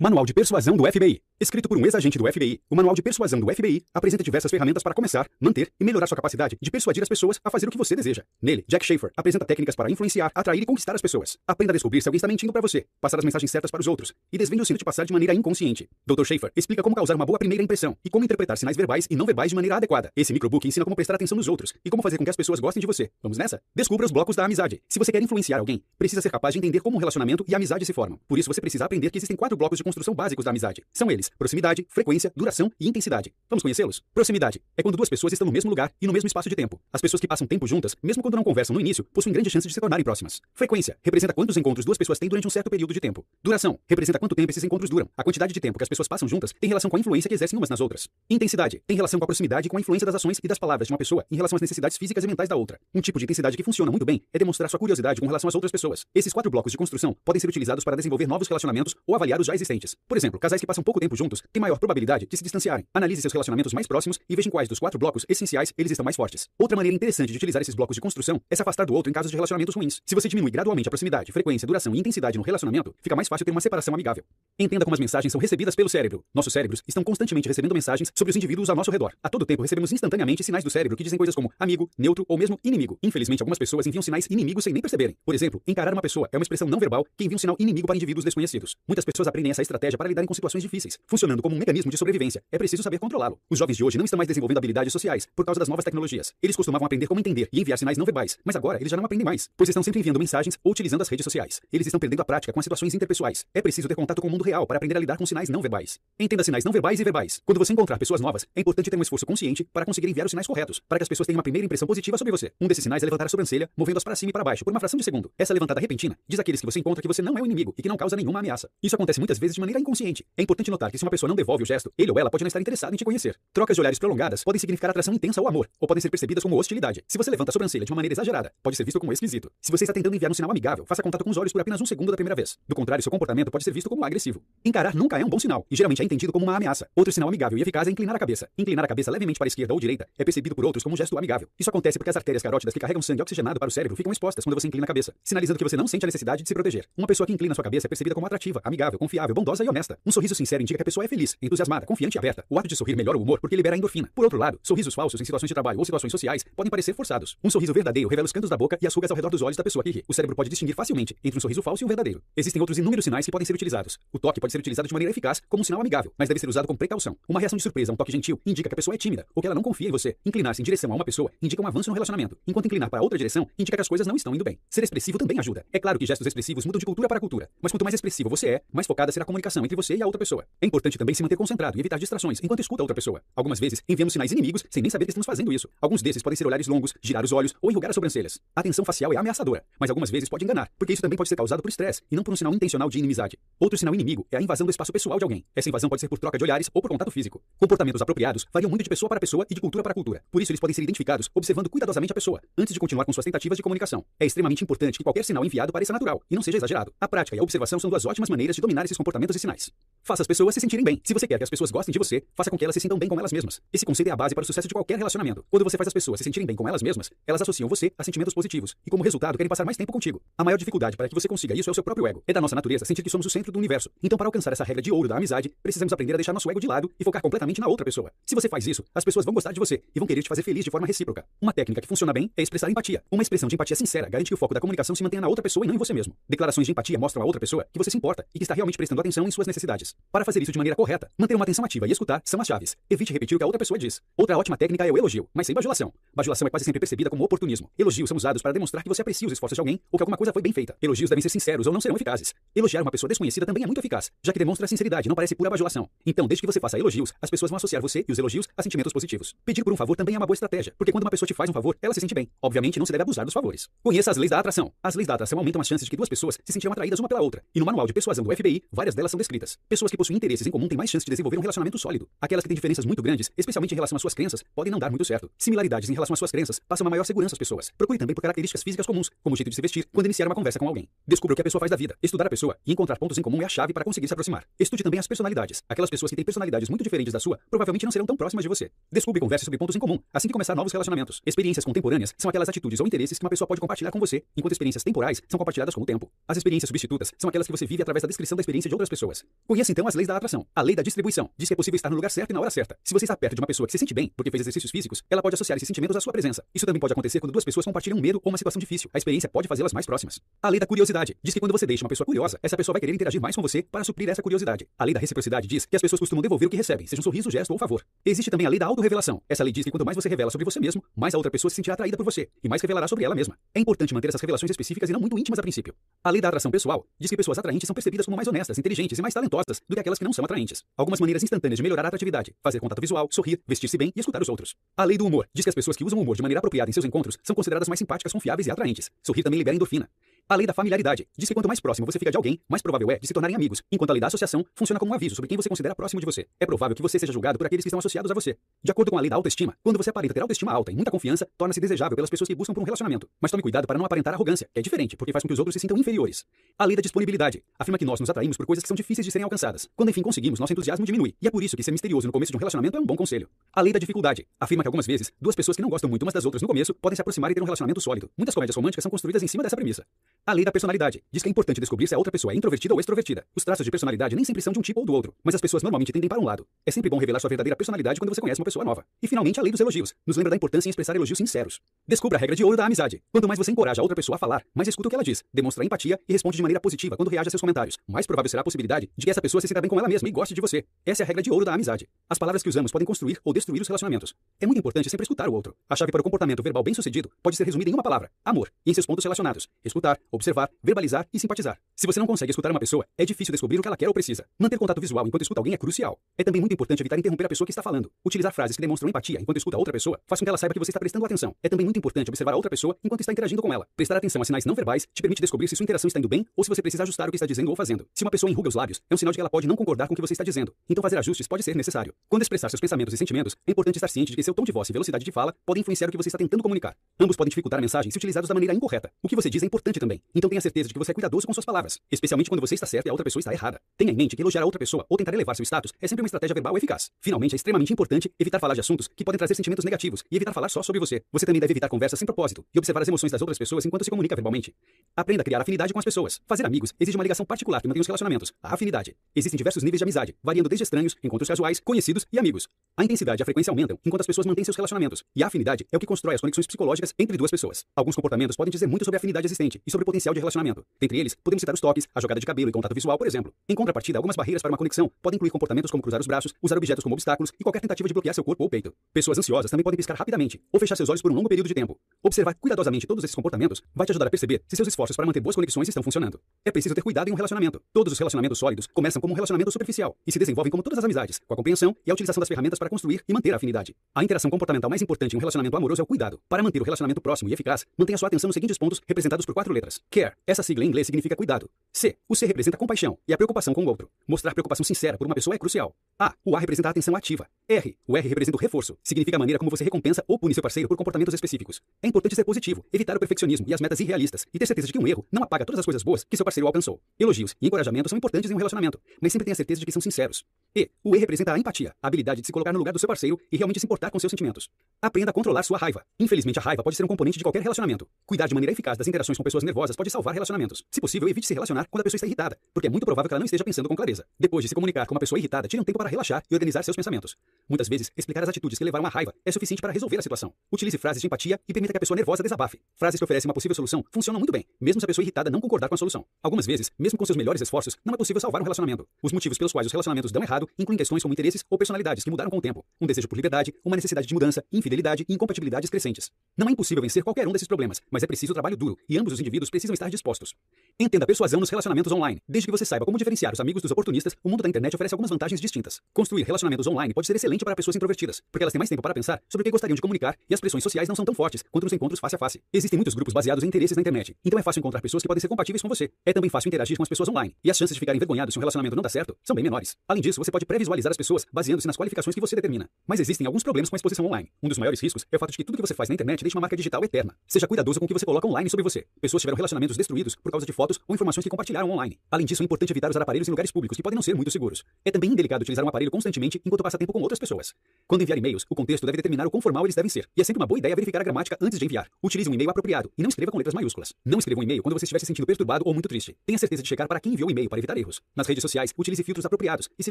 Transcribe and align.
Manual 0.00 0.24
de 0.24 0.32
Persuasão 0.32 0.76
do 0.76 0.86
FBI. 0.86 1.20
Escrito 1.40 1.68
por 1.68 1.76
um 1.76 1.84
ex-agente 1.84 2.16
do 2.16 2.32
FBI, 2.32 2.60
o 2.70 2.76
Manual 2.76 2.94
de 2.94 3.02
Persuasão 3.02 3.40
do 3.40 3.52
FBI 3.52 3.84
apresenta 3.92 4.22
diversas 4.22 4.48
ferramentas 4.48 4.80
para 4.80 4.94
começar, 4.94 5.28
manter 5.40 5.72
e 5.78 5.82
melhorar 5.84 6.06
sua 6.06 6.14
capacidade 6.14 6.56
de 6.60 6.70
persuadir 6.70 7.02
as 7.02 7.08
pessoas 7.08 7.40
a 7.44 7.50
fazer 7.50 7.66
o 7.66 7.70
que 7.70 7.76
você 7.76 7.96
deseja. 7.96 8.22
Nele, 8.40 8.64
Jack 8.68 8.86
Schaefer 8.86 9.10
apresenta 9.16 9.44
técnicas 9.44 9.74
para 9.74 9.90
influenciar, 9.90 10.30
atrair 10.32 10.62
e 10.62 10.66
conquistar 10.66 10.94
as 10.94 11.02
pessoas. 11.02 11.36
Aprenda 11.48 11.72
a 11.72 11.74
descobrir 11.74 12.00
se 12.00 12.08
alguém 12.08 12.18
está 12.18 12.28
mentindo 12.28 12.52
para 12.52 12.62
você, 12.62 12.86
passar 13.00 13.18
as 13.18 13.24
mensagens 13.24 13.50
certas 13.50 13.72
para 13.72 13.80
os 13.80 13.88
outros 13.88 14.12
e 14.32 14.38
desvende 14.38 14.62
o 14.62 14.64
sino 14.64 14.78
de 14.78 14.84
passar 14.84 15.04
de 15.04 15.12
maneira 15.12 15.34
inconsciente. 15.34 15.88
Dr. 16.06 16.24
Schaefer 16.24 16.52
explica 16.54 16.80
como 16.80 16.94
causar 16.94 17.16
uma 17.16 17.26
boa 17.26 17.38
primeira 17.40 17.62
impressão 17.62 17.96
e 18.04 18.08
como 18.08 18.24
interpretar 18.24 18.56
sinais 18.56 18.76
verbais 18.76 19.08
e 19.10 19.16
não 19.16 19.26
verbais 19.26 19.50
de 19.50 19.56
maneira 19.56 19.78
adequada. 19.78 20.12
Esse 20.14 20.32
microbook 20.32 20.66
ensina 20.68 20.84
como 20.84 20.94
prestar 20.94 21.16
atenção 21.16 21.34
nos 21.34 21.48
outros 21.48 21.74
e 21.84 21.90
como 21.90 22.04
fazer 22.04 22.18
com 22.18 22.24
que 22.24 22.30
as 22.30 22.36
pessoas 22.36 22.60
gostem 22.60 22.80
de 22.80 22.86
você. 22.86 23.10
Vamos 23.20 23.36
nessa? 23.36 23.60
Descubra 23.74 24.06
os 24.06 24.12
blocos 24.12 24.36
da 24.36 24.44
amizade. 24.44 24.80
Se 24.88 24.98
você 25.00 25.10
quer 25.10 25.20
influenciar 25.20 25.58
alguém, 25.58 25.82
precisa 25.98 26.22
ser 26.22 26.30
capaz 26.30 26.52
de 26.52 26.58
entender 26.58 26.78
como 26.78 26.96
um 26.96 27.00
relacionamento 27.00 27.44
e 27.48 27.54
amizade 27.54 27.84
se 27.84 27.92
formam. 27.92 28.20
Por 28.28 28.38
isso 28.38 28.52
você 28.52 28.60
precisa 28.60 28.84
aprender 28.84 29.10
que 29.10 29.18
existem 29.18 29.36
quatro 29.36 29.56
blocos 29.56 29.78
de 29.78 29.87
construção 29.88 30.14
básicos 30.14 30.44
da 30.44 30.50
amizade. 30.50 30.84
São 30.92 31.10
eles: 31.10 31.30
proximidade, 31.38 31.86
frequência, 31.88 32.32
duração 32.36 32.70
e 32.78 32.88
intensidade. 32.88 33.32
Vamos 33.50 33.62
conhecê-los? 33.62 34.02
Proximidade 34.14 34.60
é 34.76 34.82
quando 34.82 34.96
duas 34.96 35.08
pessoas 35.08 35.32
estão 35.32 35.46
no 35.46 35.52
mesmo 35.52 35.70
lugar 35.70 35.90
e 36.00 36.06
no 36.06 36.12
mesmo 36.12 36.26
espaço 36.26 36.48
de 36.48 36.54
tempo. 36.54 36.80
As 36.92 37.00
pessoas 37.00 37.20
que 37.20 37.26
passam 37.26 37.46
tempo 37.46 37.66
juntas, 37.66 37.96
mesmo 38.02 38.22
quando 38.22 38.36
não 38.36 38.44
conversam 38.44 38.74
no 38.74 38.80
início, 38.80 39.02
possuem 39.04 39.32
grande 39.32 39.50
chance 39.50 39.66
de 39.66 39.74
se 39.74 39.80
tornarem 39.80 40.04
próximas. 40.04 40.40
Frequência 40.54 40.96
representa 41.02 41.32
quantos 41.32 41.56
encontros 41.56 41.84
duas 41.84 41.98
pessoas 41.98 42.18
têm 42.18 42.28
durante 42.28 42.46
um 42.46 42.50
certo 42.50 42.70
período 42.70 42.92
de 42.92 43.00
tempo. 43.00 43.24
Duração 43.42 43.78
representa 43.88 44.18
quanto 44.18 44.34
tempo 44.34 44.50
esses 44.50 44.62
encontros 44.62 44.90
duram. 44.90 45.08
A 45.16 45.24
quantidade 45.24 45.52
de 45.52 45.60
tempo 45.60 45.78
que 45.78 45.82
as 45.82 45.88
pessoas 45.88 46.06
passam 46.06 46.28
juntas 46.28 46.52
tem 46.60 46.68
relação 46.68 46.90
com 46.90 46.96
a 46.96 47.00
influência 47.00 47.28
que 47.28 47.34
exercem 47.34 47.58
umas 47.58 47.68
nas 47.68 47.80
outras. 47.80 48.08
Intensidade 48.28 48.82
tem 48.86 48.96
relação 48.96 49.18
com 49.18 49.24
a 49.24 49.26
proximidade 49.26 49.66
e 49.66 49.70
com 49.70 49.76
a 49.76 49.80
influência 49.80 50.06
das 50.06 50.14
ações 50.14 50.38
e 50.42 50.48
das 50.48 50.58
palavras 50.58 50.86
de 50.86 50.92
uma 50.92 50.98
pessoa 50.98 51.24
em 51.30 51.36
relação 51.36 51.56
às 51.56 51.60
necessidades 51.60 51.96
físicas 51.96 52.24
e 52.24 52.26
mentais 52.26 52.48
da 52.48 52.56
outra. 52.56 52.78
Um 52.94 53.00
tipo 53.00 53.18
de 53.18 53.24
intensidade 53.24 53.56
que 53.56 53.62
funciona 53.62 53.90
muito 53.90 54.04
bem 54.04 54.22
é 54.32 54.38
demonstrar 54.38 54.68
sua 54.68 54.78
curiosidade 54.78 55.20
com 55.20 55.26
relação 55.26 55.48
às 55.48 55.54
outras 55.54 55.72
pessoas. 55.72 56.04
Esses 56.14 56.32
quatro 56.32 56.50
blocos 56.50 56.72
de 56.72 56.78
construção 56.78 57.16
podem 57.24 57.40
ser 57.40 57.48
utilizados 57.48 57.84
para 57.84 57.96
desenvolver 57.96 58.26
novos 58.26 58.48
relacionamentos 58.48 58.94
ou 59.06 59.14
avaliar 59.14 59.40
os 59.40 59.46
já 59.46 59.54
existentes. 59.54 59.77
Por 60.06 60.16
exemplo, 60.16 60.38
casais 60.38 60.60
que 60.60 60.66
passam 60.66 60.82
pouco 60.82 61.00
tempo 61.00 61.14
juntos 61.16 61.42
têm 61.52 61.60
maior 61.60 61.78
probabilidade 61.78 62.26
de 62.26 62.36
se 62.36 62.42
distanciarem. 62.42 62.84
Analise 62.92 63.22
seus 63.22 63.32
relacionamentos 63.32 63.72
mais 63.72 63.86
próximos 63.86 64.18
e 64.28 64.34
veja 64.34 64.48
em 64.48 64.50
quais 64.50 64.68
dos 64.68 64.78
quatro 64.78 64.98
blocos 64.98 65.24
essenciais 65.28 65.72
eles 65.76 65.92
estão 65.92 66.04
mais 66.04 66.16
fortes. 66.16 66.48
Outra 66.58 66.76
maneira 66.76 66.94
interessante 66.94 67.30
de 67.30 67.36
utilizar 67.36 67.62
esses 67.62 67.74
blocos 67.74 67.94
de 67.94 68.00
construção 68.00 68.40
é 68.50 68.56
se 68.56 68.62
afastar 68.62 68.84
do 68.84 68.94
outro 68.94 69.10
em 69.10 69.12
casos 69.12 69.30
de 69.30 69.36
relacionamentos 69.36 69.74
ruins. 69.74 70.00
Se 70.04 70.14
você 70.14 70.28
diminui 70.28 70.50
gradualmente 70.50 70.88
a 70.88 70.90
proximidade, 70.90 71.30
frequência, 71.32 71.66
duração 71.66 71.94
e 71.94 71.98
intensidade 71.98 72.38
no 72.38 72.44
relacionamento, 72.44 72.94
fica 73.00 73.14
mais 73.14 73.28
fácil 73.28 73.44
ter 73.44 73.50
uma 73.50 73.60
separação 73.60 73.94
amigável. 73.94 74.24
Entenda 74.58 74.84
como 74.84 74.94
as 74.94 75.00
mensagens 75.00 75.30
são 75.30 75.40
recebidas 75.40 75.74
pelo 75.74 75.88
cérebro. 75.88 76.24
Nossos 76.34 76.52
cérebros 76.52 76.82
estão 76.86 77.04
constantemente 77.04 77.46
recebendo 77.46 77.74
mensagens 77.74 78.10
sobre 78.14 78.30
os 78.30 78.36
indivíduos 78.36 78.68
ao 78.68 78.76
nosso 78.76 78.90
redor. 78.90 79.12
A 79.22 79.28
todo 79.28 79.46
tempo 79.46 79.62
recebemos 79.62 79.92
instantaneamente 79.92 80.42
sinais 80.42 80.64
do 80.64 80.70
cérebro 80.70 80.96
que 80.96 81.04
dizem 81.04 81.16
coisas 81.16 81.34
como 81.34 81.52
amigo, 81.58 81.88
neutro 81.96 82.24
ou 82.28 82.36
mesmo 82.36 82.58
inimigo. 82.64 82.98
Infelizmente, 83.02 83.42
algumas 83.42 83.58
pessoas 83.58 83.86
enviam 83.86 84.02
sinais 84.02 84.26
inimigos 84.30 84.64
sem 84.64 84.72
nem 84.72 84.82
perceberem. 84.82 85.16
Por 85.24 85.34
exemplo, 85.34 85.62
encarar 85.66 85.92
uma 85.92 86.02
pessoa 86.02 86.28
é 86.32 86.36
uma 86.36 86.42
expressão 86.42 86.68
não 86.68 86.78
verbal 86.78 87.04
que 87.16 87.24
envia 87.24 87.36
um 87.36 87.38
sinal 87.38 87.56
inimigo 87.58 87.86
para 87.86 87.96
indivíduos 87.96 88.24
desconhecidos. 88.24 88.76
Muitas 88.86 89.04
pessoas 89.04 89.28
aprendem 89.28 89.50
essa 89.50 89.62
estratégia 89.68 89.96
para 89.96 90.08
lidarem 90.08 90.26
com 90.26 90.34
situações 90.34 90.62
difíceis, 90.62 90.98
funcionando 91.06 91.42
como 91.42 91.54
um 91.54 91.58
mecanismo 91.58 91.90
de 91.90 91.96
sobrevivência. 91.96 92.42
É 92.50 92.58
preciso 92.58 92.82
saber 92.82 92.98
controlá-lo. 92.98 93.38
Os 93.50 93.58
jovens 93.58 93.76
de 93.76 93.84
hoje 93.84 93.98
não 93.98 94.04
estão 94.04 94.16
mais 94.16 94.28
desenvolvendo 94.28 94.58
habilidades 94.58 94.92
sociais 94.92 95.26
por 95.36 95.44
causa 95.44 95.58
das 95.58 95.68
novas 95.68 95.84
tecnologias. 95.84 96.32
Eles 96.42 96.56
costumavam 96.56 96.86
aprender 96.86 97.06
como 97.06 97.20
entender 97.20 97.48
e 97.52 97.60
enviar 97.60 97.78
sinais 97.78 97.98
não 97.98 98.04
verbais, 98.04 98.38
mas 98.44 98.56
agora 98.56 98.78
eles 98.80 98.90
já 98.90 98.96
não 98.96 99.04
aprendem 99.04 99.24
mais, 99.24 99.48
pois 99.56 99.68
estão 99.68 99.82
sempre 99.82 100.00
enviando 100.00 100.18
mensagens 100.18 100.58
ou 100.64 100.72
utilizando 100.72 101.02
as 101.02 101.08
redes 101.08 101.24
sociais. 101.24 101.60
Eles 101.72 101.86
estão 101.86 102.00
perdendo 102.00 102.20
a 102.20 102.24
prática 102.24 102.52
com 102.52 102.60
as 102.60 102.64
situações 102.64 102.94
interpessoais. 102.94 103.44
É 103.54 103.60
preciso 103.60 103.88
ter 103.88 103.94
contato 103.94 104.20
com 104.20 104.28
o 104.28 104.30
mundo 104.30 104.44
real 104.44 104.66
para 104.66 104.76
aprender 104.76 104.96
a 104.96 105.00
lidar 105.00 105.16
com 105.16 105.26
sinais 105.26 105.48
não 105.48 105.60
verbais. 105.60 105.98
Entenda 106.18 106.42
sinais 106.42 106.64
não 106.64 106.72
verbais 106.72 107.00
e 107.00 107.04
verbais. 107.04 107.40
Quando 107.44 107.58
você 107.58 107.72
encontrar 107.72 107.98
pessoas 107.98 108.20
novas, 108.20 108.46
é 108.54 108.60
importante 108.60 108.90
ter 108.90 108.96
um 108.96 109.02
esforço 109.02 109.26
consciente 109.26 109.64
para 109.72 109.84
conseguir 109.84 110.08
enviar 110.08 110.26
os 110.26 110.30
sinais 110.30 110.46
corretos, 110.46 110.80
para 110.88 110.98
que 110.98 111.02
as 111.02 111.08
pessoas 111.08 111.26
tenham 111.26 111.36
uma 111.38 111.42
primeira 111.42 111.64
impressão 111.64 111.86
positiva 111.86 112.16
sobre 112.16 112.30
você. 112.30 112.52
Um 112.60 112.66
desses 112.66 112.82
sinais 112.82 113.02
é 113.02 113.06
levantar 113.06 113.26
a 113.26 113.28
sobrancelha, 113.28 113.68
movendo-as 113.76 114.04
para 114.04 114.16
cima 114.16 114.30
e 114.30 114.32
para 114.32 114.44
baixo 114.44 114.64
por 114.64 114.70
uma 114.70 114.80
fração 114.80 114.96
de 114.96 115.04
segundo. 115.04 115.30
Essa 115.38 115.52
levantada 115.52 115.80
repentina 115.80 116.18
diz 116.28 116.38
àqueles 116.38 116.60
que 116.60 116.66
você 116.66 116.78
encontra 116.78 117.02
que 117.02 117.08
você 117.08 117.22
não 117.22 117.36
é 117.36 117.42
o 117.42 117.44
inimigo 117.44 117.74
e 117.76 117.82
que 117.82 117.88
não 117.88 117.96
causa 117.96 118.16
nenhuma 118.16 118.38
ameaça. 118.38 118.68
Isso 118.82 118.94
acontece 118.94 119.20
muitas 119.20 119.38
vezes 119.38 119.57
de 119.58 119.60
maneira 119.60 119.80
inconsciente. 119.80 120.24
É 120.36 120.42
importante 120.42 120.70
notar 120.70 120.90
que 120.90 120.98
se 120.98 121.04
uma 121.04 121.10
pessoa 121.10 121.28
não 121.28 121.34
devolve 121.34 121.64
o 121.64 121.66
gesto, 121.66 121.92
ele 121.98 122.10
ou 122.10 122.18
ela 122.18 122.30
pode 122.30 122.44
não 122.44 122.48
estar 122.48 122.60
interessado 122.60 122.94
em 122.94 122.96
te 122.96 123.04
conhecer. 123.04 123.36
Trocas 123.52 123.74
de 123.74 123.80
olhares 123.80 123.98
prolongadas 123.98 124.44
podem 124.44 124.58
significar 124.58 124.90
atração 124.90 125.12
intensa 125.12 125.40
ou 125.40 125.48
amor, 125.48 125.68
ou 125.80 125.88
podem 125.88 126.00
ser 126.00 126.10
percebidas 126.10 126.42
como 126.42 126.56
hostilidade. 126.56 127.02
Se 127.08 127.18
você 127.18 127.30
levanta 127.30 127.50
a 127.50 127.52
sobrancelha 127.52 127.84
de 127.84 127.92
uma 127.92 127.96
maneira 127.96 128.14
exagerada, 128.14 128.52
pode 128.62 128.76
ser 128.76 128.84
visto 128.84 129.00
como 129.00 129.12
esquisito. 129.12 129.50
Se 129.60 129.70
você 129.70 129.84
está 129.84 129.92
tentando 129.92 130.14
enviar 130.14 130.30
um 130.30 130.34
sinal 130.34 130.50
amigável, 130.50 130.86
faça 130.86 131.02
contato 131.02 131.24
com 131.24 131.30
os 131.30 131.36
olhos 131.36 131.52
por 131.52 131.60
apenas 131.60 131.80
um 131.80 131.86
segundo 131.86 132.10
da 132.10 132.16
primeira 132.16 132.36
vez. 132.36 132.56
Do 132.68 132.74
contrário, 132.74 133.02
seu 133.02 133.10
comportamento 133.10 133.50
pode 133.50 133.64
ser 133.64 133.72
visto 133.72 133.88
como 133.88 134.04
agressivo. 134.04 134.40
Encarar 134.64 134.94
nunca 134.94 135.18
é 135.18 135.24
um 135.24 135.28
bom 135.28 135.38
sinal 135.38 135.66
e 135.70 135.76
geralmente 135.76 136.00
é 136.02 136.04
entendido 136.04 136.32
como 136.32 136.44
uma 136.46 136.56
ameaça. 136.56 136.88
Outro 136.94 137.12
sinal 137.12 137.28
amigável 137.28 137.58
e 137.58 137.62
eficaz 137.62 137.88
é 137.88 137.90
inclinar 137.90 138.14
a 138.14 138.18
cabeça. 138.18 138.48
Inclinar 138.56 138.84
a 138.84 138.88
cabeça 138.88 139.10
levemente 139.10 139.38
para 139.38 139.46
a 139.46 139.48
esquerda 139.48 139.74
ou 139.74 139.80
direita 139.80 140.06
é 140.16 140.24
percebido 140.24 140.54
por 140.54 140.64
outros 140.64 140.84
como 140.84 140.94
um 140.94 140.96
gesto 140.96 141.18
amigável. 141.18 141.48
Isso 141.58 141.68
acontece 141.68 141.98
porque 141.98 142.10
as 142.10 142.16
artérias 142.16 142.42
carótidas 142.42 142.72
que 142.72 142.80
carregam 142.80 143.02
sangue 143.02 143.22
oxigenado 143.22 143.58
para 143.58 143.68
o 143.68 143.70
cérebro 143.70 143.96
ficam 143.96 144.12
expostas 144.12 144.44
quando 144.44 144.54
você 144.54 144.68
inclina 144.68 144.84
a 144.84 144.86
cabeça, 144.86 145.12
sinalizando 145.24 145.58
que 145.58 145.64
você 145.64 145.76
não 145.76 145.88
sente 145.88 146.04
a 146.04 146.08
necessidade 146.08 146.42
de 146.42 146.48
se 146.48 146.54
proteger. 146.54 146.86
Uma 146.96 147.06
pessoa 147.06 147.26
que 147.26 147.32
inclina 147.32 147.54
sua 147.54 147.64
cabeça 147.64 147.86
é 147.86 147.88
percebida 147.88 148.14
como 148.14 148.26
atrativa, 148.26 148.60
amigável, 148.64 148.98
confiável, 148.98 149.34
bondosa 149.38 149.64
e 149.64 149.68
honesta. 149.68 149.96
Um 150.04 150.10
sorriso 150.10 150.34
sincero 150.34 150.62
indica 150.62 150.76
que 150.76 150.82
a 150.82 150.84
pessoa 150.84 151.04
é 151.04 151.08
feliz, 151.08 151.36
entusiasmada, 151.40 151.86
confiante 151.86 152.16
e 152.16 152.18
aberta. 152.18 152.44
O 152.50 152.58
ato 152.58 152.68
de 152.68 152.74
sorrir 152.74 152.96
melhora 152.96 153.16
o 153.16 153.22
humor 153.22 153.38
porque 153.40 153.54
libera 153.54 153.76
endorfina. 153.76 154.10
Por 154.14 154.24
outro 154.24 154.38
lado, 154.38 154.58
sorrisos 154.62 154.94
falsos 154.94 155.20
em 155.20 155.24
situações 155.24 155.48
de 155.48 155.54
trabalho 155.54 155.78
ou 155.78 155.84
situações 155.84 156.10
sociais 156.10 156.44
podem 156.56 156.70
parecer 156.70 156.92
forçados. 156.92 157.36
Um 157.42 157.50
sorriso 157.50 157.72
verdadeiro 157.72 158.08
revela 158.08 158.26
os 158.26 158.32
cantos 158.32 158.50
da 158.50 158.56
boca 158.56 158.76
e 158.82 158.86
as 158.86 158.94
rugas 158.94 159.10
ao 159.10 159.14
redor 159.14 159.30
dos 159.30 159.42
olhos 159.42 159.56
da 159.56 159.62
pessoa 159.62 159.82
que 159.82 159.90
ri. 159.90 160.04
O 160.08 160.12
cérebro 160.12 160.34
pode 160.34 160.50
distinguir 160.50 160.74
facilmente 160.74 161.14
entre 161.22 161.38
um 161.38 161.40
sorriso 161.40 161.62
falso 161.62 161.84
e 161.84 161.84
um 161.84 161.88
verdadeiro. 161.88 162.20
Existem 162.36 162.60
outros 162.60 162.78
inúmeros 162.78 163.04
sinais 163.04 163.24
que 163.24 163.30
podem 163.30 163.46
ser 163.46 163.52
utilizados. 163.52 163.96
O 164.12 164.18
toque 164.18 164.40
pode 164.40 164.50
ser 164.50 164.58
utilizado 164.58 164.88
de 164.88 164.92
maneira 164.92 165.10
eficaz 165.10 165.40
como 165.48 165.60
um 165.60 165.64
sinal 165.64 165.80
amigável, 165.80 166.12
mas 166.18 166.28
deve 166.28 166.40
ser 166.40 166.48
usado 166.48 166.66
com 166.66 166.74
precaução. 166.74 167.16
Uma 167.28 167.38
reação 167.38 167.56
de 167.56 167.62
surpresa, 167.62 167.92
um 167.92 167.96
toque 167.96 168.10
gentil, 168.10 168.40
indica 168.44 168.68
que 168.68 168.74
a 168.74 168.76
pessoa 168.76 168.94
é 168.94 168.98
tímida 168.98 169.24
ou 169.34 169.40
que 169.40 169.46
ela 169.46 169.54
não 169.54 169.62
confia 169.62 169.88
em 169.88 169.92
você. 169.92 170.16
Inclinar-se 170.26 170.62
em 170.62 170.64
direção 170.64 170.90
a 170.92 170.96
uma 170.96 171.04
pessoa 171.04 171.30
indica 171.40 171.62
um 171.62 171.66
avanço 171.66 171.90
no 171.90 171.94
relacionamento, 171.94 172.36
enquanto 172.46 172.66
inclinar 172.66 172.90
para 172.90 173.02
outra 173.02 173.16
direção 173.16 173.46
indica 173.56 173.76
que 173.76 173.80
as 173.80 173.88
coisas 173.88 174.06
não 174.06 174.16
estão 174.16 174.34
indo 174.34 174.42
bem. 174.42 174.58
Ser 174.68 174.82
expressivo 174.82 175.18
também 175.18 175.38
ajuda. 175.38 175.64
É 175.72 175.78
claro 175.78 175.98
que 175.98 176.06
gestos 176.06 176.26
expressivos 176.26 176.66
mudam 176.66 176.78
de 176.78 176.84
cultura 176.84 177.06
para 177.06 177.20
cultura, 177.20 177.48
mas 177.62 177.70
quanto 177.70 177.84
mais 177.84 177.94
expressivo 177.94 178.28
você 178.28 178.48
é, 178.48 178.62
mais 178.72 178.86
focada 178.86 179.12
será 179.12 179.24
a 179.24 179.26
comunicação 179.28 179.64
entre 179.64 179.76
você 179.76 179.94
e 179.94 180.02
a 180.02 180.06
outra 180.06 180.18
pessoa. 180.18 180.44
É 180.60 180.66
importante 180.66 180.98
também 180.98 181.14
se 181.14 181.22
manter 181.22 181.36
concentrado 181.36 181.78
e 181.78 181.80
evitar 181.80 181.98
distrações 181.98 182.40
enquanto 182.42 182.60
escuta 182.60 182.82
a 182.82 182.84
outra 182.84 182.94
pessoa. 182.94 183.22
Algumas 183.36 183.60
vezes 183.60 183.82
enviamos 183.88 184.12
sinais 184.12 184.32
inimigos 184.32 184.64
sem 184.70 184.82
nem 184.82 184.90
saber 184.90 185.04
que 185.04 185.10
estamos 185.12 185.26
fazendo 185.26 185.52
isso. 185.52 185.68
Alguns 185.80 186.02
desses 186.02 186.22
podem 186.22 186.36
ser 186.36 186.46
olhares 186.46 186.66
longos, 186.66 186.94
girar 187.02 187.24
os 187.24 187.30
olhos 187.30 187.54
ou 187.62 187.70
enrugar 187.70 187.90
as 187.90 187.94
sobrancelhas. 187.94 188.40
A 188.56 188.62
tensão 188.62 188.84
facial 188.84 189.12
é 189.12 189.16
ameaçadora, 189.16 189.62
mas 189.78 189.90
algumas 189.90 190.10
vezes 190.10 190.28
pode 190.28 190.44
enganar, 190.44 190.70
porque 190.78 190.92
isso 190.92 191.02
também 191.02 191.16
pode 191.16 191.28
ser 191.28 191.36
causado 191.36 191.62
por 191.62 191.68
estresse 191.68 192.02
e 192.10 192.16
não 192.16 192.22
por 192.22 192.32
um 192.32 192.36
sinal 192.36 192.54
intencional 192.54 192.88
de 192.88 192.98
inimizade. 192.98 193.38
Outro 193.60 193.78
sinal 193.78 193.94
inimigo 193.94 194.26
é 194.30 194.38
a 194.38 194.42
invasão 194.42 194.66
do 194.66 194.70
espaço 194.70 194.92
pessoal 194.92 195.18
de 195.18 195.24
alguém. 195.24 195.44
Essa 195.54 195.68
invasão 195.68 195.90
pode 195.90 196.00
ser 196.00 196.08
por 196.08 196.18
troca 196.18 196.38
de 196.38 196.44
olhares 196.44 196.70
ou 196.72 196.80
por 196.80 196.88
contato 196.88 197.10
físico. 197.10 197.42
Comportamentos 197.58 198.00
apropriados 198.00 198.46
variam 198.52 198.70
muito 198.70 198.82
de 198.82 198.88
pessoa 198.88 199.08
para 199.08 199.20
pessoa 199.20 199.46
e 199.50 199.54
de 199.54 199.60
cultura 199.60 199.82
para 199.82 199.92
cultura. 199.92 200.22
Por 200.30 200.40
isso 200.40 200.52
eles 200.52 200.60
podem 200.60 200.74
ser 200.74 200.82
identificados 200.82 201.28
observando 201.34 201.68
cuidadosamente 201.68 202.12
a 202.12 202.14
pessoa 202.14 202.40
antes 202.56 202.72
de 202.72 202.80
continuar 202.80 203.04
com 203.04 203.12
suas 203.12 203.24
tentativas 203.24 203.56
de 203.56 203.62
comunicação. 203.62 204.04
É 204.18 204.24
extremamente 204.24 204.64
importante 204.64 204.96
que 204.96 205.04
qualquer 205.04 205.24
sinal 205.24 205.44
enviado 205.44 205.72
pareça 205.72 205.92
natural 205.92 206.22
e 206.30 206.34
não 206.34 206.42
seja 206.42 206.56
exagerado. 206.56 206.92
A 207.00 207.06
prática 207.08 207.36
e 207.36 207.40
a 207.40 207.42
observação 207.42 207.78
são 207.78 207.90
duas 207.90 208.06
ótimas 208.06 208.30
maneiras 208.30 208.56
de 208.56 208.62
dominar 208.62 208.84
esses 208.84 208.96
comportamentos 208.96 209.17
e 209.36 209.38
sinais. 209.38 209.72
Faça 210.08 210.22
as 210.22 210.26
pessoas 210.26 210.54
se 210.54 210.60
sentirem 210.62 210.82
bem. 210.82 210.98
Se 211.04 211.12
você 211.12 211.26
quer 211.26 211.36
que 211.36 211.44
as 211.44 211.50
pessoas 211.50 211.70
gostem 211.70 211.92
de 211.92 211.98
você, 211.98 212.24
faça 212.34 212.50
com 212.50 212.56
que 212.56 212.64
elas 212.64 212.72
se 212.72 212.80
sintam 212.80 212.98
bem 212.98 213.10
com 213.10 213.18
elas 213.18 213.30
mesmas. 213.30 213.60
Esse 213.70 213.84
conceito 213.84 214.08
é 214.08 214.10
a 214.10 214.16
base 214.16 214.34
para 214.34 214.40
o 214.40 214.46
sucesso 214.46 214.66
de 214.66 214.72
qualquer 214.72 214.96
relacionamento. 214.96 215.44
Quando 215.50 215.64
você 215.64 215.76
faz 215.76 215.86
as 215.86 215.92
pessoas 215.92 216.16
se 216.16 216.24
sentirem 216.24 216.46
bem 216.46 216.56
com 216.56 216.66
elas 216.66 216.82
mesmas, 216.82 217.10
elas 217.26 217.42
associam 217.42 217.68
você 217.68 217.92
a 217.98 218.02
sentimentos 218.02 218.32
positivos 218.32 218.74
e 218.86 218.90
como 218.90 219.02
resultado 219.02 219.36
querem 219.36 219.50
passar 219.50 219.66
mais 219.66 219.76
tempo 219.76 219.92
contigo. 219.92 220.22
A 220.38 220.42
maior 220.42 220.56
dificuldade 220.56 220.96
para 220.96 221.10
que 221.10 221.14
você 221.14 221.28
consiga 221.28 221.54
isso 221.54 221.68
é 221.68 221.72
o 221.72 221.74
seu 221.74 221.82
próprio 221.82 222.06
ego. 222.06 222.22
É 222.26 222.32
da 222.32 222.40
nossa 222.40 222.54
natureza 222.54 222.86
sentir 222.86 223.02
que 223.02 223.10
somos 223.10 223.26
o 223.26 223.28
centro 223.28 223.52
do 223.52 223.58
universo. 223.58 223.90
Então, 224.02 224.16
para 224.16 224.26
alcançar 224.26 224.50
essa 224.50 224.64
regra 224.64 224.80
de 224.80 224.90
ouro 224.90 225.08
da 225.08 225.16
amizade, 225.18 225.52
precisamos 225.62 225.92
aprender 225.92 226.14
a 226.14 226.16
deixar 226.16 226.32
nosso 226.32 226.50
ego 226.50 226.58
de 226.58 226.66
lado 226.66 226.90
e 226.98 227.04
focar 227.04 227.20
completamente 227.20 227.60
na 227.60 227.66
outra 227.66 227.84
pessoa. 227.84 228.10
Se 228.24 228.34
você 228.34 228.48
faz 228.48 228.66
isso, 228.66 228.82
as 228.94 229.04
pessoas 229.04 229.26
vão 229.26 229.34
gostar 229.34 229.52
de 229.52 229.60
você 229.60 229.82
e 229.94 229.98
vão 229.98 230.06
querer 230.06 230.22
te 230.22 230.28
fazer 230.30 230.42
feliz 230.42 230.64
de 230.64 230.70
forma 230.70 230.86
recíproca. 230.86 231.26
Uma 231.38 231.52
técnica 231.52 231.82
que 231.82 231.86
funciona 231.86 232.14
bem 232.14 232.30
é 232.34 232.42
expressar 232.42 232.70
empatia. 232.70 233.02
Uma 233.12 233.22
expressão 233.22 233.46
de 233.46 233.56
empatia 233.56 233.76
sincera 233.76 234.08
garante 234.08 234.28
que 234.28 234.34
o 234.34 234.38
foco 234.38 234.54
da 234.54 234.60
comunicação 234.60 234.96
se 234.96 235.02
mantenha 235.02 235.20
na 235.20 235.28
outra 235.28 235.42
pessoa 235.42 235.66
e 235.66 235.68
não 235.68 235.74
em 235.74 235.78
você 235.78 235.92
mesmo. 235.92 236.16
Declarações 236.26 236.66
de 236.66 236.70
empatia 236.70 236.98
mostram 236.98 237.22
à 237.22 237.26
outra 237.26 237.38
pessoa 237.38 237.66
que 237.70 237.78
você 237.78 237.90
se 237.90 237.96
importa 237.98 238.24
e 238.34 238.38
que 238.38 238.44
está 238.44 238.54
realmente 238.54 238.78
prestando 238.78 239.02
atenção 239.08 239.26
em 239.26 239.30
suas 239.30 239.46
necessidades. 239.46 239.94
Para 240.12 240.24
fazer 240.24 240.42
isso 240.42 240.52
de 240.52 240.58
maneira 240.58 240.76
correta, 240.76 241.10
manter 241.18 241.34
uma 241.34 241.42
atenção 241.42 241.64
ativa 241.64 241.86
e 241.86 241.92
escutar 241.92 242.22
são 242.24 242.40
as 242.40 242.46
chaves. 242.46 242.76
Evite 242.88 243.12
repetir 243.12 243.36
o 243.36 243.38
que 243.38 243.42
a 243.42 243.46
outra 243.46 243.58
pessoa 243.58 243.78
diz. 243.78 244.00
Outra 244.16 244.36
ótima 244.38 244.56
técnica 244.56 244.86
é 244.86 244.92
o 244.92 244.98
elogio, 244.98 245.28
mas 245.34 245.46
sem 245.46 245.54
bajulação. 245.54 245.92
Bajulação 246.14 246.46
é 246.46 246.50
quase 246.50 246.64
sempre 246.64 246.78
percebida 246.78 247.10
como 247.10 247.24
oportunismo. 247.24 247.70
Elogios 247.78 248.08
são 248.08 248.16
usados 248.16 248.42
para 248.42 248.52
demonstrar 248.52 248.82
que 248.82 248.88
você 248.88 249.02
aprecia 249.02 249.26
os 249.26 249.32
esforços 249.32 249.56
de 249.56 249.60
alguém 249.60 249.80
ou 249.90 249.98
que 249.98 250.02
alguma 250.02 250.16
coisa 250.16 250.32
foi 250.32 250.42
bem 250.42 250.52
feita. 250.52 250.76
Elogios 250.80 251.10
devem 251.10 251.22
ser 251.22 251.30
sinceros 251.30 251.66
ou 251.66 251.72
não 251.72 251.80
serão 251.80 251.96
eficazes. 251.96 252.34
Elogiar 252.54 252.82
uma 252.82 252.90
pessoa 252.90 253.08
desconhecida 253.08 253.46
também 253.46 253.62
é 253.62 253.66
muito 253.66 253.78
eficaz, 253.78 254.10
já 254.22 254.32
que 254.32 254.38
demonstra 254.38 254.66
sinceridade, 254.66 255.08
não 255.08 255.16
parece 255.16 255.34
pura 255.34 255.50
bajulação. 255.50 255.88
Então, 256.04 256.26
desde 256.26 256.42
que 256.42 256.46
você 256.46 256.60
faça 256.60 256.78
elogios, 256.78 257.12
as 257.20 257.30
pessoas 257.30 257.50
vão 257.50 257.56
associar 257.56 257.80
você 257.80 258.04
e 258.06 258.12
os 258.12 258.18
elogios 258.18 258.46
a 258.56 258.62
sentimentos 258.62 258.92
positivos. 258.92 259.34
Pedir 259.44 259.64
por 259.64 259.72
um 259.72 259.76
favor 259.76 259.96
também 259.96 260.14
é 260.14 260.18
uma 260.18 260.26
boa 260.26 260.34
estratégia, 260.34 260.74
porque 260.76 260.92
quando 260.92 261.04
uma 261.04 261.10
pessoa 261.10 261.26
te 261.26 261.34
faz 261.34 261.48
um 261.48 261.52
favor, 261.52 261.76
ela 261.80 261.94
se 261.94 262.00
sente 262.00 262.14
bem. 262.14 262.28
Obviamente, 262.42 262.78
não 262.78 262.86
se 262.86 262.92
deve 262.92 263.02
abusar 263.02 263.24
dos 263.24 263.34
favores. 263.34 263.68
Conheça 263.82 264.10
as 264.10 264.16
leis 264.16 264.30
da 264.30 264.38
atração. 264.38 264.72
As 264.82 264.94
leis 264.94 265.06
da 265.06 265.14
atração 265.14 265.38
aumentam 265.38 265.60
as 265.60 265.66
chances 265.66 265.84
de 265.84 265.90
que 265.90 265.96
duas 265.96 266.08
pessoas 266.08 266.38
se 266.44 266.52
sentirão 266.52 266.72
atraídas 266.72 266.98
uma 266.98 267.08
pela 267.08 267.20
outra. 267.20 267.42
E 267.54 267.60
no 267.60 267.66
manual 267.66 267.86
de 267.86 267.92
persuasão 267.92 268.24
do 268.24 268.34
FBI, 268.34 268.62
várias 268.72 268.94
delas 268.98 269.10
são 269.10 269.18
descritas. 269.18 269.58
Pessoas 269.68 269.90
que 269.90 269.96
possuem 269.96 270.16
interesses 270.16 270.46
em 270.46 270.50
comum 270.50 270.68
têm 270.68 270.76
mais 270.76 270.90
chance 270.90 271.04
de 271.04 271.10
desenvolver 271.10 271.38
um 271.38 271.40
relacionamento 271.40 271.78
sólido. 271.78 272.08
Aquelas 272.20 272.42
que 272.42 272.48
têm 272.48 272.54
diferenças 272.54 272.84
muito 272.84 273.02
grandes, 273.02 273.30
especialmente 273.38 273.72
em 273.72 273.74
relação 273.76 273.96
às 273.96 274.02
suas 274.02 274.14
crenças, 274.14 274.44
podem 274.54 274.70
não 274.70 274.78
dar 274.78 274.90
muito 274.90 275.04
certo. 275.04 275.30
Similaridades 275.38 275.88
em 275.88 275.94
relação 275.94 276.14
às 276.14 276.18
suas 276.18 276.30
crenças 276.30 276.60
passam 276.68 276.84
uma 276.84 276.90
maior 276.90 277.04
segurança 277.04 277.34
às 277.34 277.38
pessoas. 277.38 277.70
Procure 277.78 277.98
também 277.98 278.14
por 278.14 278.22
características 278.22 278.62
físicas 278.62 278.84
comuns, 278.84 279.08
como 279.22 279.34
o 279.34 279.36
jeito 279.36 279.48
de 279.48 279.56
se 279.56 279.62
vestir, 279.62 279.86
quando 279.92 280.06
iniciar 280.06 280.26
uma 280.26 280.34
conversa 280.34 280.58
com 280.58 280.66
alguém. 280.66 280.88
Descubra 281.06 281.32
o 281.32 281.36
que 281.36 281.42
a 281.42 281.44
pessoa 281.44 281.60
faz 281.60 281.70
da 281.70 281.76
vida. 281.76 281.96
Estudar 282.02 282.26
a 282.26 282.30
pessoa 282.30 282.56
e 282.66 282.72
encontrar 282.72 282.96
pontos 282.96 283.16
em 283.16 283.22
comum 283.22 283.40
é 283.40 283.44
a 283.44 283.48
chave 283.48 283.72
para 283.72 283.84
conseguir 283.84 284.08
se 284.08 284.14
aproximar. 284.14 284.44
Estude 284.58 284.82
também 284.82 284.98
as 284.98 285.06
personalidades. 285.06 285.62
Aquelas 285.68 285.88
pessoas 285.88 286.10
que 286.10 286.16
têm 286.16 286.24
personalidades 286.24 286.68
muito 286.68 286.82
diferentes 286.82 287.12
da 287.12 287.20
sua, 287.20 287.38
provavelmente 287.48 287.84
não 287.84 287.92
serão 287.92 288.06
tão 288.06 288.16
próximas 288.16 288.42
de 288.42 288.48
você. 288.48 288.70
Descubra 288.90 289.18
e 289.18 289.20
converse 289.20 289.44
sobre 289.44 289.58
pontos 289.58 289.76
em 289.76 289.78
comum, 289.78 289.98
assim 290.12 290.28
que 290.28 290.32
começar 290.32 290.54
novos 290.54 290.72
relacionamentos. 290.72 291.22
Experiências 291.24 291.64
contemporâneas 291.64 292.14
são 292.18 292.28
aquelas 292.28 292.48
atitudes 292.48 292.80
ou 292.80 292.86
interesses 292.86 293.18
que 293.18 293.24
uma 293.24 293.30
pessoa 293.30 293.46
pode 293.46 293.60
compartilhar 293.60 293.90
com 293.90 294.00
você, 294.00 294.24
enquanto 294.36 294.52
experiências 294.52 294.82
temporais 294.82 295.22
são 295.28 295.38
compartilhadas 295.38 295.74
com 295.74 295.82
o 295.82 295.86
tempo. 295.86 296.10
As 296.26 296.36
experiências 296.36 296.68
substitutas 296.68 297.12
são 297.16 297.28
aquelas 297.28 297.46
que 297.46 297.52
você 297.52 297.66
vive 297.66 297.82
através 297.82 298.02
da 298.02 298.08
descrição 298.08 298.36
da 298.36 298.40
experiência 298.40 298.68
de 298.68 298.74
outras 298.74 298.87
outras 298.88 299.00
pessoas. 299.00 299.24
Conheça 299.46 299.70
então 299.70 299.86
as 299.86 299.94
leis 299.94 300.08
da 300.08 300.16
atração. 300.16 300.46
A 300.54 300.62
lei 300.62 300.74
da 300.74 300.82
distribuição 300.82 301.30
diz 301.36 301.48
que 301.48 301.52
é 301.52 301.56
possível 301.56 301.76
estar 301.76 301.90
no 301.90 301.96
lugar 301.96 302.10
certo 302.10 302.30
e 302.30 302.32
na 302.34 302.40
hora 302.40 302.50
certa. 302.50 302.76
Se 302.82 302.92
você 302.92 303.04
está 303.04 303.16
perto 303.16 303.34
de 303.34 303.40
uma 303.40 303.46
pessoa 303.46 303.66
que 303.66 303.72
se 303.72 303.78
sente 303.78 303.94
bem 303.94 304.10
porque 304.16 304.30
fez 304.30 304.40
exercícios 304.40 304.70
físicos, 304.70 305.02
ela 305.08 305.22
pode 305.22 305.34
associar 305.34 305.56
esses 305.56 305.66
sentimentos 305.66 305.96
à 305.96 306.00
sua 306.00 306.12
presença. 306.12 306.42
Isso 306.54 306.66
também 306.66 306.80
pode 306.80 306.92
acontecer 306.92 307.20
quando 307.20 307.32
duas 307.32 307.44
pessoas 307.44 307.64
compartilham 307.64 307.98
um 307.98 308.00
medo 308.00 308.20
ou 308.24 308.32
uma 308.32 308.38
situação 308.38 308.58
difícil. 308.58 308.90
A 308.92 308.98
experiência 308.98 309.28
pode 309.28 309.46
fazê-las 309.46 309.72
mais 309.72 309.86
próximas. 309.86 310.20
A 310.42 310.48
lei 310.48 310.58
da 310.58 310.66
curiosidade 310.66 311.16
diz 311.22 311.34
que 311.34 311.40
quando 311.40 311.52
você 311.52 311.66
deixa 311.66 311.84
uma 311.84 311.88
pessoa 311.88 312.06
curiosa, 312.06 312.38
essa 312.42 312.56
pessoa 312.56 312.74
vai 312.74 312.80
querer 312.80 312.94
interagir 312.94 313.20
mais 313.20 313.36
com 313.36 313.42
você 313.42 313.62
para 313.62 313.84
suprir 313.84 314.08
essa 314.08 314.22
curiosidade. 314.22 314.66
A 314.78 314.84
lei 314.84 314.94
da 314.94 315.00
reciprocidade 315.00 315.46
diz 315.46 315.66
que 315.66 315.76
as 315.76 315.82
pessoas 315.82 316.00
costumam 316.00 316.22
devolver 316.22 316.46
o 316.46 316.50
que 316.50 316.56
recebem, 316.56 316.86
seja 316.86 317.00
um 317.00 317.02
sorriso, 317.02 317.30
gesto 317.30 317.50
ou 317.50 317.58
favor. 317.58 317.84
Existe 318.04 318.30
também 318.30 318.46
a 318.46 318.50
lei 318.50 318.58
da 318.58 318.66
autorrevelação. 318.66 319.22
Essa 319.28 319.44
lei 319.44 319.52
diz 319.52 319.64
que 319.64 319.70
quanto 319.70 319.84
mais 319.84 319.96
você 319.96 320.08
revela 320.08 320.30
sobre 320.30 320.44
você 320.44 320.60
mesmo, 320.60 320.82
mais 320.96 321.14
a 321.14 321.18
outra 321.18 321.30
pessoa 321.30 321.50
se 321.50 321.56
sentirá 321.56 321.74
atraída 321.74 321.96
por 321.96 322.04
você 322.04 322.28
e 322.42 322.48
mais 322.48 322.62
revelará 322.62 322.88
sobre 322.88 323.04
ela 323.04 323.14
mesma. 323.14 323.36
É 323.54 323.60
importante 323.60 323.92
manter 323.94 324.08
essas 324.08 324.20
revelações 324.20 324.50
específicas 324.50 324.90
e 324.90 324.92
não 324.92 325.00
muito 325.00 325.18
íntimas 325.18 325.38
a 325.38 325.42
princípio. 325.42 325.74
A 326.02 326.10
lei 326.10 326.20
da 326.20 326.28
atração 326.28 326.50
pessoal 326.50 326.86
diz 326.98 327.10
que 327.10 327.16
pessoas 327.16 327.38
atraentes 327.38 327.66
são 327.66 327.74
percebidas 327.74 328.06
como 328.06 328.16
mais 328.16 328.28
honestas, 328.28 328.58
inteligentes 328.78 328.98
e 328.98 329.02
mais 329.02 329.14
talentosas 329.14 329.60
do 329.68 329.74
que 329.74 329.80
aquelas 329.80 329.98
que 329.98 330.04
não 330.04 330.12
são 330.12 330.24
atraentes. 330.24 330.62
Algumas 330.76 331.00
maneiras 331.00 331.22
instantâneas 331.22 331.56
de 331.56 331.62
melhorar 331.62 331.84
a 331.84 331.88
atratividade: 331.88 332.34
fazer 332.42 332.60
contato 332.60 332.80
visual, 332.80 333.08
sorrir, 333.10 333.40
vestir-se 333.46 333.76
bem 333.76 333.92
e 333.94 334.00
escutar 334.00 334.22
os 334.22 334.28
outros. 334.28 334.54
A 334.76 334.84
lei 334.84 334.96
do 334.96 335.06
humor 335.06 335.28
diz 335.34 335.44
que 335.44 335.48
as 335.48 335.54
pessoas 335.54 335.76
que 335.76 335.84
usam 335.84 335.98
o 335.98 336.02
humor 336.02 336.16
de 336.16 336.22
maneira 336.22 336.38
apropriada 336.38 336.70
em 336.70 336.72
seus 336.72 336.84
encontros 336.84 337.18
são 337.22 337.34
consideradas 337.34 337.68
mais 337.68 337.78
simpáticas, 337.78 338.12
confiáveis 338.12 338.46
e 338.46 338.50
atraentes. 338.50 338.90
Sorrir 339.02 339.22
também 339.22 339.38
libera 339.38 339.54
endorfina. 339.54 339.88
A 340.30 340.36
lei 340.36 340.46
da 340.46 340.52
familiaridade 340.52 341.08
diz 341.16 341.26
que 341.26 341.32
quanto 341.32 341.46
mais 341.48 341.58
próximo 341.58 341.86
você 341.86 341.98
fica 341.98 342.10
de 342.10 342.16
alguém, 342.18 342.38
mais 342.46 342.60
provável 342.60 342.90
é 342.90 342.98
de 342.98 343.06
se 343.06 343.14
tornarem 343.14 343.34
amigos, 343.34 343.62
enquanto 343.72 343.88
a 343.88 343.92
lei 343.94 344.00
da 344.00 344.08
associação 344.08 344.44
funciona 344.54 344.78
como 344.78 344.92
um 344.92 344.94
aviso 344.94 345.14
sobre 345.14 345.26
quem 345.26 345.38
você 345.38 345.48
considera 345.48 345.74
próximo 345.74 346.00
de 346.00 346.04
você. 346.04 346.26
É 346.38 346.44
provável 346.44 346.76
que 346.76 346.82
você 346.82 346.98
seja 346.98 347.10
julgado 347.10 347.38
por 347.38 347.46
aqueles 347.46 347.62
que 347.62 347.68
estão 347.68 347.78
associados 347.78 348.10
a 348.10 348.14
você. 348.14 348.36
De 348.62 348.70
acordo 348.70 348.90
com 348.90 348.98
a 348.98 349.00
lei 349.00 349.08
da 349.08 349.16
autoestima, 349.16 349.56
quando 349.62 349.78
você 349.78 349.88
aparenta 349.88 350.12
ter 350.12 350.20
autoestima 350.20 350.52
alta 350.52 350.70
e 350.70 350.74
muita 350.74 350.90
confiança, 350.90 351.26
torna-se 351.38 351.58
desejável 351.58 351.96
pelas 351.96 352.10
pessoas 352.10 352.28
que 352.28 352.34
buscam 352.34 352.52
por 352.52 352.60
um 352.60 352.64
relacionamento. 352.64 353.08
Mas 353.22 353.30
tome 353.30 353.42
cuidado 353.42 353.66
para 353.66 353.78
não 353.78 353.86
aparentar 353.86 354.12
arrogância, 354.12 354.46
que 354.52 354.58
é 354.60 354.62
diferente, 354.62 354.98
porque 354.98 355.12
faz 355.12 355.22
com 355.22 355.28
que 355.28 355.32
os 355.32 355.38
outros 355.38 355.54
se 355.54 355.60
sintam 355.60 355.78
inferiores. 355.78 356.26
A 356.58 356.66
lei 356.66 356.76
da 356.76 356.82
disponibilidade 356.82 357.42
afirma 357.58 357.78
que 357.78 357.86
nós 357.86 357.98
nos 357.98 358.10
atraímos 358.10 358.36
por 358.36 358.44
coisas 358.44 358.62
que 358.62 358.68
são 358.68 358.74
difíceis 358.74 359.06
de 359.06 359.10
serem 359.10 359.24
alcançadas. 359.24 359.66
Quando 359.74 359.88
enfim 359.88 360.02
conseguimos, 360.02 360.38
nosso 360.38 360.52
entusiasmo 360.52 360.84
diminui, 360.84 361.14
e 361.22 361.26
é 361.26 361.30
por 361.30 361.42
isso 361.42 361.56
que 361.56 361.62
ser 361.62 361.70
misterioso 361.70 362.06
no 362.06 362.12
começo 362.12 362.32
de 362.32 362.36
um 362.36 362.38
relacionamento 362.38 362.76
é 362.76 362.80
um 362.80 362.84
bom 362.84 362.96
conselho. 362.96 363.30
A 363.50 363.62
lei 363.62 363.72
da 363.72 363.78
dificuldade 363.78 364.26
afirma 364.38 364.62
que 364.62 364.68
algumas 364.68 364.86
vezes, 364.86 365.10
duas 365.18 365.34
pessoas 365.34 365.56
que 365.56 365.62
não 365.62 365.70
gostam 365.70 365.88
muito 365.88 366.02
umas 366.02 366.12
das 366.12 366.26
outras 366.26 366.42
no 366.42 366.48
começo 366.48 366.74
podem 366.74 366.96
se 366.96 367.00
aproximar 367.00 367.30
e 367.30 367.34
ter 367.34 367.40
um 367.40 367.46
relacionamento 367.46 367.80
sólido. 367.80 368.10
Muitas 368.14 368.34
comédias 368.34 368.56
românticas 368.56 368.82
são 368.82 368.90
construídas 368.90 369.22
em 369.22 369.26
cima 369.26 369.42
dessa 369.42 369.56
premissa. 369.56 369.86
A 370.28 370.34
lei 370.34 370.44
da 370.44 370.52
personalidade 370.52 371.02
diz 371.10 371.22
que 371.22 371.28
é 371.30 371.30
importante 371.30 371.58
descobrir 371.58 371.88
se 371.88 371.94
a 371.94 371.96
outra 371.96 372.12
pessoa 372.12 372.34
é 372.34 372.36
introvertida 372.36 372.74
ou 372.74 372.78
extrovertida. 372.78 373.24
Os 373.34 373.42
traços 373.42 373.64
de 373.64 373.70
personalidade 373.70 374.14
nem 374.14 374.26
sempre 374.26 374.42
são 374.42 374.52
de 374.52 374.58
um 374.58 374.62
tipo 374.62 374.78
ou 374.78 374.84
do 374.84 374.92
outro, 374.92 375.14
mas 375.24 375.34
as 375.34 375.40
pessoas 375.40 375.62
normalmente 375.62 375.90
tendem 375.90 376.06
para 376.06 376.20
um 376.20 376.24
lado. 376.24 376.46
É 376.66 376.70
sempre 376.70 376.90
bom 376.90 376.98
revelar 376.98 377.18
sua 377.18 377.30
verdadeira 377.30 377.56
personalidade 377.56 377.98
quando 377.98 378.14
você 378.14 378.20
conhece 378.20 378.38
uma 378.38 378.44
pessoa 378.44 378.62
nova. 378.62 378.84
E 379.02 379.08
finalmente 379.08 379.40
a 379.40 379.42
lei 379.42 379.50
dos 379.50 379.58
elogios 379.58 379.94
nos 380.06 380.18
lembra 380.18 380.28
da 380.28 380.36
importância 380.36 380.68
em 380.68 380.72
expressar 380.72 380.94
elogios 380.94 381.16
sinceros. 381.16 381.62
Descubra 381.86 382.18
a 382.18 382.20
regra 382.20 382.36
de 382.36 382.44
ouro 382.44 382.58
da 382.58 382.66
amizade. 382.66 383.02
Quanto 383.10 383.26
mais 383.26 383.38
você 383.38 383.52
encoraja 383.52 383.80
a 383.80 383.82
outra 383.82 383.96
pessoa 383.96 384.16
a 384.16 384.18
falar, 384.18 384.44
mais 384.54 384.68
escuta 384.68 384.88
o 384.88 384.90
que 384.90 384.96
ela 384.96 385.02
diz, 385.02 385.24
demonstra 385.32 385.64
empatia 385.64 385.98
e 386.06 386.12
responde 386.12 386.36
de 386.36 386.42
maneira 386.42 386.60
positiva 386.60 386.94
quando 386.94 387.08
reage 387.08 387.28
a 387.28 387.30
seus 387.30 387.40
comentários. 387.40 387.78
Mais 387.88 388.06
provável 388.06 388.28
será 388.28 388.42
a 388.42 388.44
possibilidade 388.44 388.90
de 388.98 389.06
que 389.06 389.10
essa 389.10 389.22
pessoa 389.22 389.40
se 389.40 389.48
sinta 389.48 389.62
bem 389.62 389.70
com 389.70 389.78
ela 389.78 389.88
mesma 389.88 390.10
e 390.10 390.12
goste 390.12 390.34
de 390.34 390.42
você. 390.42 390.62
Essa 390.84 391.04
é 391.04 391.04
a 391.04 391.06
regra 391.06 391.22
de 391.22 391.30
ouro 391.30 391.46
da 391.46 391.54
amizade. 391.54 391.88
As 392.06 392.18
palavras 392.18 392.42
que 392.42 392.50
usamos 392.50 392.70
podem 392.70 392.84
construir 392.84 393.18
ou 393.24 393.32
destruir 393.32 393.62
os 393.62 393.68
relacionamentos. 393.68 394.14
É 394.38 394.44
muito 394.44 394.58
importante 394.58 394.90
sempre 394.90 395.04
escutar 395.04 395.26
o 395.26 395.32
outro. 395.32 395.56
A 395.70 395.74
chave 395.74 395.90
para 395.90 396.02
o 396.02 396.04
comportamento 396.04 396.42
verbal 396.42 396.62
bem-sucedido 396.62 397.10
pode 397.22 397.34
ser 397.34 397.44
resumida 397.44 397.70
em 397.70 397.72
uma 397.72 397.82
palavra: 397.82 398.10
amor, 398.22 398.52
e 398.66 398.70
em 398.70 398.74
seus 398.74 398.84
pontos 398.84 399.02
relacionados: 399.02 399.48
escutar, 399.64 399.98
observar, 400.18 400.50
verbalizar 400.62 401.06
e 401.12 401.18
simpatizar. 401.18 401.58
Se 401.74 401.86
você 401.86 401.98
não 401.98 402.06
consegue 402.06 402.30
escutar 402.30 402.50
uma 402.50 402.60
pessoa, 402.60 402.84
é 402.98 403.04
difícil 403.04 403.32
descobrir 403.32 403.58
o 403.58 403.62
que 403.62 403.68
ela 403.68 403.76
quer 403.76 403.88
ou 403.88 403.94
precisa. 403.94 404.26
Manter 404.38 404.58
contato 404.58 404.80
visual 404.80 405.06
enquanto 405.06 405.22
escuta 405.22 405.40
alguém 405.40 405.54
é 405.54 405.56
crucial. 405.56 405.98
É 406.18 406.24
também 406.24 406.40
muito 406.40 406.52
importante 406.52 406.82
evitar 406.82 406.98
interromper 406.98 407.26
a 407.26 407.28
pessoa 407.28 407.46
que 407.46 407.52
está 407.52 407.62
falando. 407.62 407.90
Utilizar 408.04 408.32
frases 408.32 408.56
que 408.56 408.60
demonstram 408.60 408.88
empatia 408.88 409.18
enquanto 409.20 409.38
escuta 409.38 409.56
outra 409.56 409.72
pessoa 409.72 409.98
faz 410.06 410.18
com 410.18 410.26
que 410.26 410.28
ela 410.28 410.38
saiba 410.38 410.52
que 410.52 410.58
você 410.58 410.70
está 410.70 410.80
prestando 410.80 411.04
atenção. 411.06 411.34
É 411.42 411.48
também 411.48 411.64
muito 411.64 411.78
importante 411.78 412.10
observar 412.10 412.32
a 412.32 412.36
outra 412.36 412.50
pessoa 412.50 412.76
enquanto 412.84 413.00
está 413.00 413.12
interagindo 413.12 413.40
com 413.40 413.52
ela. 413.52 413.66
Prestar 413.76 413.96
atenção 413.96 414.20
a 414.20 414.24
sinais 414.24 414.44
não 414.44 414.54
verbais 414.54 414.86
te 414.92 415.00
permite 415.00 415.20
descobrir 415.20 415.48
se 415.48 415.56
sua 415.56 415.64
interação 415.64 415.88
está 415.88 415.98
indo 415.98 416.08
bem 416.08 416.26
ou 416.36 416.44
se 416.44 416.50
você 416.50 416.60
precisa 416.60 416.82
ajustar 416.82 417.08
o 417.08 417.10
que 417.10 417.16
está 417.16 417.26
dizendo 417.26 417.48
ou 417.48 417.56
fazendo. 417.56 417.86
Se 417.94 418.04
uma 418.04 418.10
pessoa 418.10 418.30
enruga 418.30 418.48
os 418.48 418.54
lábios, 418.54 418.80
é 418.90 418.94
um 418.94 418.98
sinal 418.98 419.12
de 419.12 419.16
que 419.16 419.20
ela 419.20 419.30
pode 419.30 419.46
não 419.46 419.56
concordar 419.56 419.86
com 419.86 419.94
o 419.94 419.96
que 419.96 420.02
você 420.02 420.14
está 420.14 420.24
dizendo. 420.24 420.52
Então 420.68 420.82
fazer 420.82 420.98
ajustes 420.98 421.28
pode 421.28 421.42
ser 421.42 421.54
necessário. 421.54 421.94
Quando 422.08 422.22
expressar 422.22 422.48
seus 422.48 422.60
pensamentos 422.60 422.92
e 422.92 422.96
sentimentos, 422.96 423.36
é 423.46 423.52
importante 423.52 423.76
estar 423.76 423.88
ciente 423.88 424.10
de 424.10 424.16
que 424.16 424.22
seu 424.22 424.34
tom 424.34 424.42
de 424.42 424.52
voz 424.52 424.68
e 424.68 424.72
velocidade 424.72 425.04
de 425.04 425.12
fala 425.12 425.34
podem 425.46 425.60
influenciar 425.60 425.88
o 425.88 425.90
que 425.90 425.96
você 425.96 426.08
está 426.08 426.18
tentando 426.18 426.42
comunicar. 426.42 426.76
Ambos 426.98 427.16
podem 427.16 427.28
dificultar 427.28 427.58
a 427.58 427.60
mensagem 427.60 427.90
se 427.90 427.96
utilizados 427.96 428.28
da 428.28 428.34
maneira 428.34 428.54
incorreta. 428.54 428.90
O 429.02 429.08
que 429.08 429.14
você 429.14 429.30
diz 429.30 429.42
é 429.42 429.46
importante 429.46 429.78
também. 429.78 429.97
Então 430.14 430.28
tenha 430.28 430.40
certeza 430.40 430.68
de 430.68 430.74
que 430.74 430.78
você 430.78 430.92
é 430.92 430.94
cuidadoso 430.94 431.26
com 431.26 431.32
suas 431.32 431.44
palavras, 431.44 431.78
especialmente 431.90 432.28
quando 432.28 432.40
você 432.40 432.54
está 432.54 432.66
certo 432.66 432.86
e 432.86 432.90
a 432.90 432.92
outra 432.92 433.04
pessoa 433.04 433.20
está 433.20 433.32
errada. 433.32 433.60
Tenha 433.76 433.92
em 433.92 433.96
mente 433.96 434.16
que 434.16 434.22
elogiar 434.22 434.42
a 434.42 434.44
outra 434.44 434.58
pessoa 434.58 434.84
ou 434.88 434.96
tentar 434.96 435.14
elevar 435.14 435.34
seu 435.36 435.44
status 435.44 435.72
é 435.80 435.86
sempre 435.86 436.02
uma 436.02 436.06
estratégia 436.06 436.34
verbal 436.34 436.56
eficaz. 436.56 436.90
Finalmente, 437.00 437.34
é 437.34 437.36
extremamente 437.36 437.72
importante 437.72 438.10
evitar 438.18 438.38
falar 438.38 438.54
de 438.54 438.60
assuntos 438.60 438.88
que 438.88 439.04
podem 439.04 439.18
trazer 439.18 439.34
sentimentos 439.34 439.64
negativos 439.64 440.04
e 440.10 440.16
evitar 440.16 440.32
falar 440.32 440.48
só 440.48 440.62
sobre 440.62 440.80
você. 440.80 441.02
Você 441.12 441.26
também 441.26 441.40
deve 441.40 441.52
evitar 441.52 441.68
conversas 441.68 441.98
sem 441.98 442.06
propósito 442.06 442.44
e 442.54 442.58
observar 442.58 442.82
as 442.82 442.88
emoções 442.88 443.12
das 443.12 443.20
outras 443.20 443.38
pessoas 443.38 443.64
enquanto 443.64 443.84
se 443.84 443.90
comunica 443.90 444.14
verbalmente. 444.14 444.54
Aprenda 444.96 445.22
a 445.22 445.24
criar 445.24 445.40
afinidade 445.40 445.72
com 445.72 445.78
as 445.78 445.84
pessoas. 445.84 446.20
Fazer 446.26 446.44
amigos 446.44 446.74
exige 446.78 446.96
uma 446.96 447.04
ligação 447.04 447.24
particular 447.24 447.60
que 447.60 447.68
mantém 447.68 447.80
os 447.80 447.86
relacionamentos. 447.86 448.32
A 448.42 448.54
afinidade. 448.54 448.96
Existem 449.14 449.36
diversos 449.36 449.62
níveis 449.62 449.78
de 449.78 449.84
amizade, 449.84 450.14
variando 450.22 450.48
desde 450.48 450.64
estranhos, 450.64 450.96
encontros 451.02 451.28
casuais, 451.28 451.60
conhecidos 451.60 452.06
e 452.12 452.18
amigos. 452.18 452.48
A 452.76 452.84
intensidade 452.84 453.20
e 453.20 453.22
a 453.22 453.24
frequência 453.24 453.50
aumentam 453.50 453.78
enquanto 453.84 454.02
as 454.02 454.06
pessoas 454.06 454.26
mantêm 454.26 454.44
seus 454.44 454.56
relacionamentos. 454.56 455.04
E 455.14 455.22
a 455.22 455.26
afinidade 455.26 455.66
é 455.70 455.76
o 455.76 455.80
que 455.80 455.86
constrói 455.86 456.14
as 456.14 456.20
conexões 456.20 456.46
psicológicas 456.46 456.94
entre 456.98 457.16
duas 457.16 457.30
pessoas. 457.30 457.64
Alguns 457.74 457.96
comportamentos 457.96 458.36
podem 458.36 458.50
dizer 458.50 458.66
muito 458.66 458.84
sobre 458.84 458.96
a 458.96 458.98
afinidade 458.98 459.26
existente 459.26 459.60
e 459.66 459.70
sobre 459.70 459.84
potencial 459.88 460.12
de 460.12 460.20
relacionamento. 460.20 460.62
Dentre 460.78 460.98
eles, 460.98 461.16
podemos 461.24 461.40
citar 461.40 461.54
os 461.54 461.60
toques, 461.60 461.88
a 461.94 462.00
jogada 462.00 462.20
de 462.20 462.26
cabelo 462.26 462.50
e 462.50 462.52
contato 462.52 462.74
visual, 462.74 462.98
por 462.98 463.06
exemplo. 463.06 463.32
Em 463.48 463.54
contrapartida, 463.54 463.98
algumas 463.98 464.16
barreiras 464.16 464.42
para 464.42 464.50
uma 464.50 464.58
conexão 464.58 464.90
podem 465.00 465.16
incluir 465.16 465.30
comportamentos 465.30 465.70
como 465.70 465.82
cruzar 465.82 465.98
os 466.00 466.06
braços, 466.06 466.34
usar 466.42 466.58
objetos 466.58 466.82
como 466.82 466.94
obstáculos 466.94 467.32
e 467.40 467.42
qualquer 467.42 467.60
tentativa 467.60 467.88
de 467.88 467.94
bloquear 467.94 468.14
seu 468.14 468.22
corpo 468.22 468.44
ou 468.44 468.50
peito. 468.50 468.72
Pessoas 468.92 469.16
ansiosas 469.16 469.50
também 469.50 469.64
podem 469.64 469.78
piscar 469.78 469.94
rapidamente 469.94 470.40
ou 470.52 470.60
fechar 470.60 470.76
seus 470.76 470.90
olhos 470.90 471.00
por 471.00 471.10
um 471.10 471.14
longo 471.14 471.28
período 471.28 471.48
de 471.48 471.54
tempo. 471.54 471.78
Observar 472.02 472.34
cuidadosamente 472.34 472.86
todos 472.86 473.02
esses 473.02 473.14
comportamentos 473.14 473.62
vai 473.74 473.86
te 473.86 473.92
ajudar 473.92 474.06
a 474.06 474.10
perceber 474.10 474.42
se 474.46 474.56
seus 474.56 474.68
esforços 474.68 474.94
para 474.94 475.06
manter 475.06 475.20
boas 475.20 475.34
conexões 475.34 475.68
estão 475.68 475.82
funcionando. 475.82 476.20
É 476.44 476.50
preciso 476.50 476.74
ter 476.74 476.82
cuidado 476.82 477.08
em 477.08 477.12
um 477.12 477.16
relacionamento. 477.16 477.60
Todos 477.72 477.92
os 477.92 477.98
relacionamentos 477.98 478.38
sólidos 478.38 478.66
começam 478.74 479.00
como 479.00 479.12
um 479.12 479.16
relacionamento 479.16 479.50
superficial 479.50 479.96
e 480.06 480.12
se 480.12 480.18
desenvolvem 480.18 480.50
como 480.50 480.62
todas 480.62 480.78
as 480.78 480.84
amizades, 480.84 481.18
com 481.26 481.32
a 481.32 481.36
compreensão 481.36 481.74
e 481.86 481.90
a 481.90 481.94
utilização 481.94 482.20
das 482.20 482.28
ferramentas 482.28 482.58
para 482.58 482.68
construir 482.68 483.02
e 483.08 483.12
manter 483.12 483.32
a 483.32 483.36
afinidade. 483.36 483.74
A 483.94 484.04
interação 484.04 484.30
comportamental 484.30 484.68
mais 484.68 484.82
importante 484.82 485.14
em 485.14 485.16
um 485.16 485.20
relacionamento 485.20 485.56
amoroso 485.56 485.80
é 485.80 485.84
o 485.84 485.86
cuidado. 485.86 486.20
Para 486.28 486.42
manter 486.42 486.60
o 486.60 486.64
relacionamento 486.64 487.00
próximo 487.00 487.30
e 487.30 487.32
eficaz, 487.32 487.64
mantenha 487.76 487.96
sua 487.96 488.08
atenção 488.08 488.28
nos 488.28 488.34
seguintes 488.34 488.58
pontos 488.58 488.80
representados 488.86 489.24
por 489.24 489.34
quatro 489.34 489.52
letras. 489.52 489.77
Care. 489.90 490.14
Essa 490.26 490.42
sigla 490.42 490.64
em 490.64 490.68
inglês 490.68 490.86
significa 490.86 491.16
cuidado. 491.16 491.50
C. 491.72 491.96
O 492.08 492.14
C 492.14 492.26
representa 492.26 492.56
compaixão 492.56 492.98
e 493.06 493.12
a 493.12 493.16
preocupação 493.16 493.54
com 493.54 493.64
o 493.64 493.68
outro. 493.68 493.90
Mostrar 494.06 494.34
preocupação 494.34 494.64
sincera 494.64 494.98
por 494.98 495.06
uma 495.06 495.14
pessoa 495.14 495.34
é 495.34 495.38
crucial. 495.38 495.74
A. 495.98 496.14
O 496.24 496.36
A 496.36 496.40
representa 496.40 496.68
a 496.68 496.70
atenção 496.70 496.96
ativa. 496.96 497.28
R. 497.50 497.78
O 497.86 497.96
R 497.96 498.06
representa 498.06 498.36
o 498.36 498.40
reforço. 498.40 498.76
Significa 498.84 499.16
a 499.16 499.18
maneira 499.18 499.38
como 499.38 499.50
você 499.50 499.64
recompensa 499.64 500.04
ou 500.06 500.18
pune 500.18 500.34
seu 500.34 500.42
parceiro 500.42 500.68
por 500.68 500.76
comportamentos 500.76 501.14
específicos. 501.14 501.62
É 501.82 501.88
importante 501.88 502.14
ser 502.14 502.22
positivo, 502.22 502.62
evitar 502.70 502.94
o 502.94 503.00
perfeccionismo 503.00 503.46
e 503.48 503.54
as 503.54 503.60
metas 503.60 503.80
irrealistas 503.80 504.26
e 504.34 504.38
ter 504.38 504.44
certeza 504.44 504.66
de 504.66 504.72
que 504.74 504.78
um 504.78 504.86
erro 504.86 505.06
não 505.10 505.22
apaga 505.22 505.46
todas 505.46 505.60
as 505.60 505.64
coisas 505.64 505.82
boas 505.82 506.04
que 506.04 506.14
seu 506.14 506.24
parceiro 506.24 506.46
alcançou. 506.46 506.78
Elogios 506.98 507.34
e 507.40 507.46
encorajamento 507.46 507.88
são 507.88 507.96
importantes 507.96 508.30
em 508.30 508.34
um 508.34 508.36
relacionamento, 508.36 508.78
mas 509.00 509.12
sempre 509.12 509.24
tenha 509.24 509.34
certeza 509.34 509.60
de 509.60 509.64
que 509.64 509.72
são 509.72 509.80
sinceros. 509.80 510.26
E. 510.54 510.70
O 510.84 510.94
E 510.94 510.98
representa 510.98 511.32
a 511.32 511.38
empatia, 511.38 511.74
a 511.82 511.88
habilidade 511.88 512.20
de 512.20 512.26
se 512.26 512.32
colocar 512.32 512.52
no 512.52 512.58
lugar 512.58 512.72
do 512.72 512.78
seu 512.78 512.86
parceiro 512.86 513.18
e 513.32 513.38
realmente 513.38 513.60
se 513.60 513.64
importar 513.64 513.90
com 513.90 513.98
seus 513.98 514.10
sentimentos. 514.10 514.50
Aprenda 514.82 515.10
a 515.10 515.14
controlar 515.14 515.42
sua 515.42 515.56
raiva. 515.56 515.82
Infelizmente, 515.98 516.38
a 516.38 516.42
raiva 516.42 516.62
pode 516.62 516.76
ser 516.76 516.84
um 516.84 516.88
componente 516.88 517.16
de 517.16 517.24
qualquer 517.24 517.40
relacionamento. 517.40 517.88
Cuidar 518.04 518.26
de 518.26 518.34
maneira 518.34 518.52
eficaz 518.52 518.76
das 518.76 518.86
interações 518.86 519.16
com 519.16 519.24
pessoas 519.24 519.42
nervosas 519.42 519.74
pode 519.74 519.88
salvar 519.88 520.12
relacionamentos. 520.12 520.62
Se 520.70 520.82
possível, 520.82 521.08
evite 521.08 521.26
se 521.26 521.32
relacionar 521.32 521.66
quando 521.70 521.80
a 521.80 521.84
pessoa 521.84 521.96
está 521.96 522.06
irritada, 522.06 522.38
porque 522.52 522.66
é 522.66 522.70
muito 522.70 522.84
provável 522.84 523.08
que 523.08 523.14
ela 523.14 523.20
não 523.20 523.26
esteja 523.26 523.42
pensando 523.42 523.70
com 523.70 523.74
clareza. 523.74 524.04
Depois 524.20 524.42
de 524.42 524.50
se 524.50 524.54
comunicar 524.54 524.86
com 524.86 524.94
uma 524.94 525.00
pessoa 525.00 525.18
irritada, 525.18 525.48
tire 525.48 525.60
um 525.60 525.64
tempo 525.64 525.78
para 525.78 525.88
relaxar 525.88 526.22
e 526.30 526.34
organizar 526.34 526.62
seus 526.62 526.76
pensamentos. 526.76 527.16
Muitas 527.48 527.68
vezes, 527.68 527.90
explicar 527.96 528.22
as 528.22 528.28
atitudes 528.28 528.58
que 528.58 528.64
levaram 528.64 528.86
à 528.86 528.88
raiva 528.88 529.14
é 529.24 529.32
suficiente 529.32 529.60
para 529.60 529.72
resolver 529.72 529.98
a 529.98 530.02
situação. 530.02 530.32
Utilize 530.52 530.78
frases 530.78 531.00
de 531.00 531.06
empatia 531.06 531.40
e 531.48 531.52
permita 531.52 531.72
que 531.72 531.76
a 531.76 531.80
pessoa 531.80 531.96
nervosa 531.96 532.22
desabafe. 532.22 532.60
Frases 532.76 532.98
que 532.98 533.04
oferecem 533.04 533.28
uma 533.28 533.34
possível 533.34 533.54
solução 533.54 533.84
funcionam 533.90 534.18
muito 534.20 534.32
bem, 534.32 534.44
mesmo 534.60 534.80
se 534.80 534.84
a 534.84 534.86
pessoa 534.86 535.02
irritada 535.02 535.30
não 535.30 535.40
concordar 535.40 535.68
com 535.68 535.74
a 535.74 535.78
solução. 535.78 536.04
Algumas 536.22 536.46
vezes, 536.46 536.70
mesmo 536.78 536.98
com 536.98 537.04
seus 537.04 537.16
melhores 537.16 537.40
esforços, 537.40 537.76
não 537.84 537.94
é 537.94 537.96
possível 537.96 538.20
salvar 538.20 538.40
um 538.40 538.44
relacionamento. 538.44 538.86
Os 539.02 539.12
motivos 539.12 539.38
pelos 539.38 539.52
quais 539.52 539.66
os 539.66 539.72
relacionamentos 539.72 540.12
dão 540.12 540.22
errado 540.22 540.48
incluem 540.58 540.78
questões 540.78 541.02
como 541.02 541.12
interesses 541.12 541.44
ou 541.50 541.58
personalidades 541.58 542.04
que 542.04 542.10
mudaram 542.10 542.30
com 542.30 542.38
o 542.38 542.40
tempo, 542.40 542.64
um 542.80 542.86
desejo 542.86 543.08
por 543.08 543.16
liberdade, 543.16 543.54
uma 543.64 543.76
necessidade 543.76 544.06
de 544.06 544.14
mudança, 544.14 544.44
infidelidade 544.52 545.04
e 545.08 545.14
incompatibilidades 545.14 545.70
crescentes. 545.70 546.10
Não 546.36 546.48
é 546.48 546.52
impossível 546.52 546.82
vencer 546.82 547.02
qualquer 547.02 547.26
um 547.28 547.32
desses 547.32 547.48
problemas, 547.48 547.80
mas 547.90 548.02
é 548.02 548.06
preciso 548.06 548.32
trabalho 548.32 548.56
duro 548.56 548.76
e 548.88 548.98
ambos 548.98 549.12
os 549.12 549.20
indivíduos 549.20 549.50
precisam 549.50 549.74
estar 549.74 549.88
dispostos. 549.88 550.34
Entenda 550.80 551.02
a 551.02 551.06
persuasão 551.08 551.40
nos 551.40 551.50
relacionamentos 551.50 551.90
online. 551.90 552.22
Desde 552.28 552.46
que 552.46 552.52
você 552.52 552.64
saiba 552.64 552.84
como 552.84 552.96
diferenciar 552.96 553.32
os 553.32 553.40
amigos 553.40 553.60
dos 553.60 553.72
oportunistas, 553.72 554.14
o 554.22 554.28
mundo 554.28 554.44
da 554.44 554.48
internet 554.48 554.76
oferece 554.76 554.94
algumas 554.94 555.10
vantagens 555.10 555.40
distintas. 555.40 555.80
Construir 555.92 556.22
relacionamentos 556.22 556.68
online 556.68 556.94
pode 556.94 557.04
ser 557.04 557.16
excelente 557.16 557.44
para 557.44 557.56
pessoas 557.56 557.74
introvertidas, 557.74 558.22
porque 558.30 558.44
elas 558.44 558.52
têm 558.52 558.60
mais 558.60 558.68
tempo 558.68 558.80
para 558.80 558.94
pensar 558.94 559.20
sobre 559.28 559.42
o 559.42 559.44
que 559.44 559.50
gostariam 559.50 559.74
de 559.74 559.82
comunicar 559.82 560.16
e 560.30 560.34
as 560.34 560.38
pressões 560.38 560.62
sociais 560.62 560.88
não 560.88 560.94
são 560.94 561.04
tão 561.04 561.16
fortes 561.16 561.42
quanto 561.50 561.64
nos 561.64 561.72
encontros 561.72 561.98
face 561.98 562.14
a 562.14 562.18
face. 562.18 562.40
Existem 562.52 562.76
muitos 562.76 562.94
grupos 562.94 563.12
baseados 563.12 563.42
em 563.42 563.48
interesses 563.48 563.76
na 563.76 563.80
internet, 563.80 564.16
então 564.24 564.38
é 564.38 564.42
fácil 564.42 564.60
encontrar 564.60 564.80
pessoas 564.80 565.02
que 565.02 565.08
podem 565.08 565.20
ser 565.20 565.26
compatíveis 565.26 565.62
com 565.62 565.68
você. 565.68 565.90
É 566.06 566.12
também 566.12 566.30
fácil 566.30 566.46
interagir 566.46 566.76
com 566.76 566.84
as 566.84 566.88
pessoas 566.88 567.08
online, 567.08 567.34
e 567.42 567.50
as 567.50 567.56
chances 567.56 567.74
de 567.74 567.80
ficarem 567.80 567.96
envergonhados 567.96 568.32
se 568.32 568.38
um 568.38 568.42
relacionamento 568.42 568.76
não 568.76 568.82
dá 568.82 568.88
certo 568.88 569.16
são 569.24 569.34
bem 569.34 569.42
menores. 569.42 569.76
Além 569.88 570.00
disso, 570.00 570.22
você 570.22 570.30
pode 570.30 570.46
pré-visualizar 570.46 570.92
as 570.92 570.96
pessoas 570.96 571.26
baseando-se 571.32 571.66
nas 571.66 571.76
qualificações 571.76 572.14
que 572.14 572.20
você 572.20 572.36
determina. 572.36 572.70
Mas 572.86 573.00
existem 573.00 573.26
alguns 573.26 573.42
problemas 573.42 573.68
com 573.68 573.74
a 573.74 573.78
exposição 573.78 574.06
online. 574.06 574.30
Um 574.40 574.48
dos 574.48 574.58
maiores 574.58 574.80
riscos 574.80 575.04
é 575.10 575.16
o 575.16 575.18
fato 575.18 575.32
de 575.32 575.38
que 575.38 575.42
tudo 575.42 575.56
que 575.56 575.66
você 575.66 575.74
faz 575.74 575.88
na 575.88 575.96
internet 575.96 576.22
deixa 576.22 576.38
uma 576.38 576.42
marca 576.42 576.56
digital 576.56 576.84
eterna. 576.84 577.16
Seja 577.26 577.48
cuidadoso 577.48 577.80
com 577.80 577.84
o 577.84 577.88
que 577.88 577.94
você 577.94 578.06
coloca 578.06 578.28
online 578.28 578.48
sobre 578.48 578.62
você. 578.62 578.86
Pessoas 579.00 579.22
tiveram 579.22 579.36
relacionamentos 579.36 579.76
destruídos 579.76 580.14
por 580.14 580.30
causa 580.30 580.46
de 580.46 580.52
fotos 580.52 580.67
fotos 580.68 580.78
ou 580.86 580.94
informações 580.94 581.24
que 581.24 581.30
compartilharam 581.30 581.70
online. 581.70 581.98
Além 582.10 582.26
disso, 582.26 582.42
é 582.42 582.44
importante 582.44 582.70
evitar 582.70 582.90
usar 582.90 583.00
aparelhos 583.00 583.26
em 583.26 583.30
lugares 583.30 583.50
públicos 583.50 583.76
que 583.76 583.82
podem 583.82 583.94
não 583.94 584.02
ser 584.02 584.14
muito 584.14 584.30
seguros. 584.30 584.62
É 584.84 584.90
também 584.90 585.10
indelicado 585.10 585.42
utilizar 585.42 585.64
um 585.64 585.68
aparelho 585.68 585.90
constantemente 585.90 586.40
enquanto 586.44 586.62
passa 586.62 586.76
tempo 586.76 586.92
com 586.92 587.00
outras 587.00 587.18
pessoas. 587.18 587.54
Quando 587.86 588.02
enviar 588.02 588.18
e-mails, 588.18 588.44
o 588.48 588.54
contexto 588.54 588.84
deve 588.84 588.96
determinar 588.96 589.26
o 589.26 589.30
quão 589.30 589.40
formal 589.40 589.64
eles 589.64 589.74
devem 589.74 589.88
ser, 589.88 590.06
e 590.16 590.20
é 590.20 590.24
sempre 590.24 590.40
uma 590.40 590.46
boa 590.46 590.58
ideia 590.58 590.74
verificar 590.74 591.00
a 591.00 591.04
gramática 591.04 591.36
antes 591.40 591.58
de 591.58 591.64
enviar. 591.64 591.88
Utilize 592.02 592.28
um 592.28 592.34
e-mail 592.34 592.50
apropriado 592.50 592.90
e 592.98 593.02
não 593.02 593.08
escreva 593.08 593.32
com 593.32 593.38
letras 593.38 593.54
maiúsculas. 593.54 593.92
Não 594.04 594.18
escreva 594.18 594.40
um 594.40 594.44
e-mail 594.44 594.62
quando 594.62 594.78
você 594.78 594.84
estiver 594.84 594.98
se 594.98 595.06
sentindo 595.06 595.26
perturbado 595.26 595.64
ou 595.66 595.72
muito 595.72 595.88
triste. 595.88 596.14
Tenha 596.26 596.38
certeza 596.38 596.62
de 596.62 596.68
checar 596.68 596.86
para 596.86 597.00
quem 597.00 597.14
enviou 597.14 597.28
o 597.28 597.32
e-mail 597.32 597.48
para 597.48 597.58
evitar 597.58 597.76
erros. 597.78 598.00
Nas 598.14 598.26
redes 598.26 598.42
sociais, 598.42 598.72
utilize 598.76 599.02
filtros 599.02 599.24
apropriados 599.24 599.68
e 599.78 599.82
se 599.82 599.90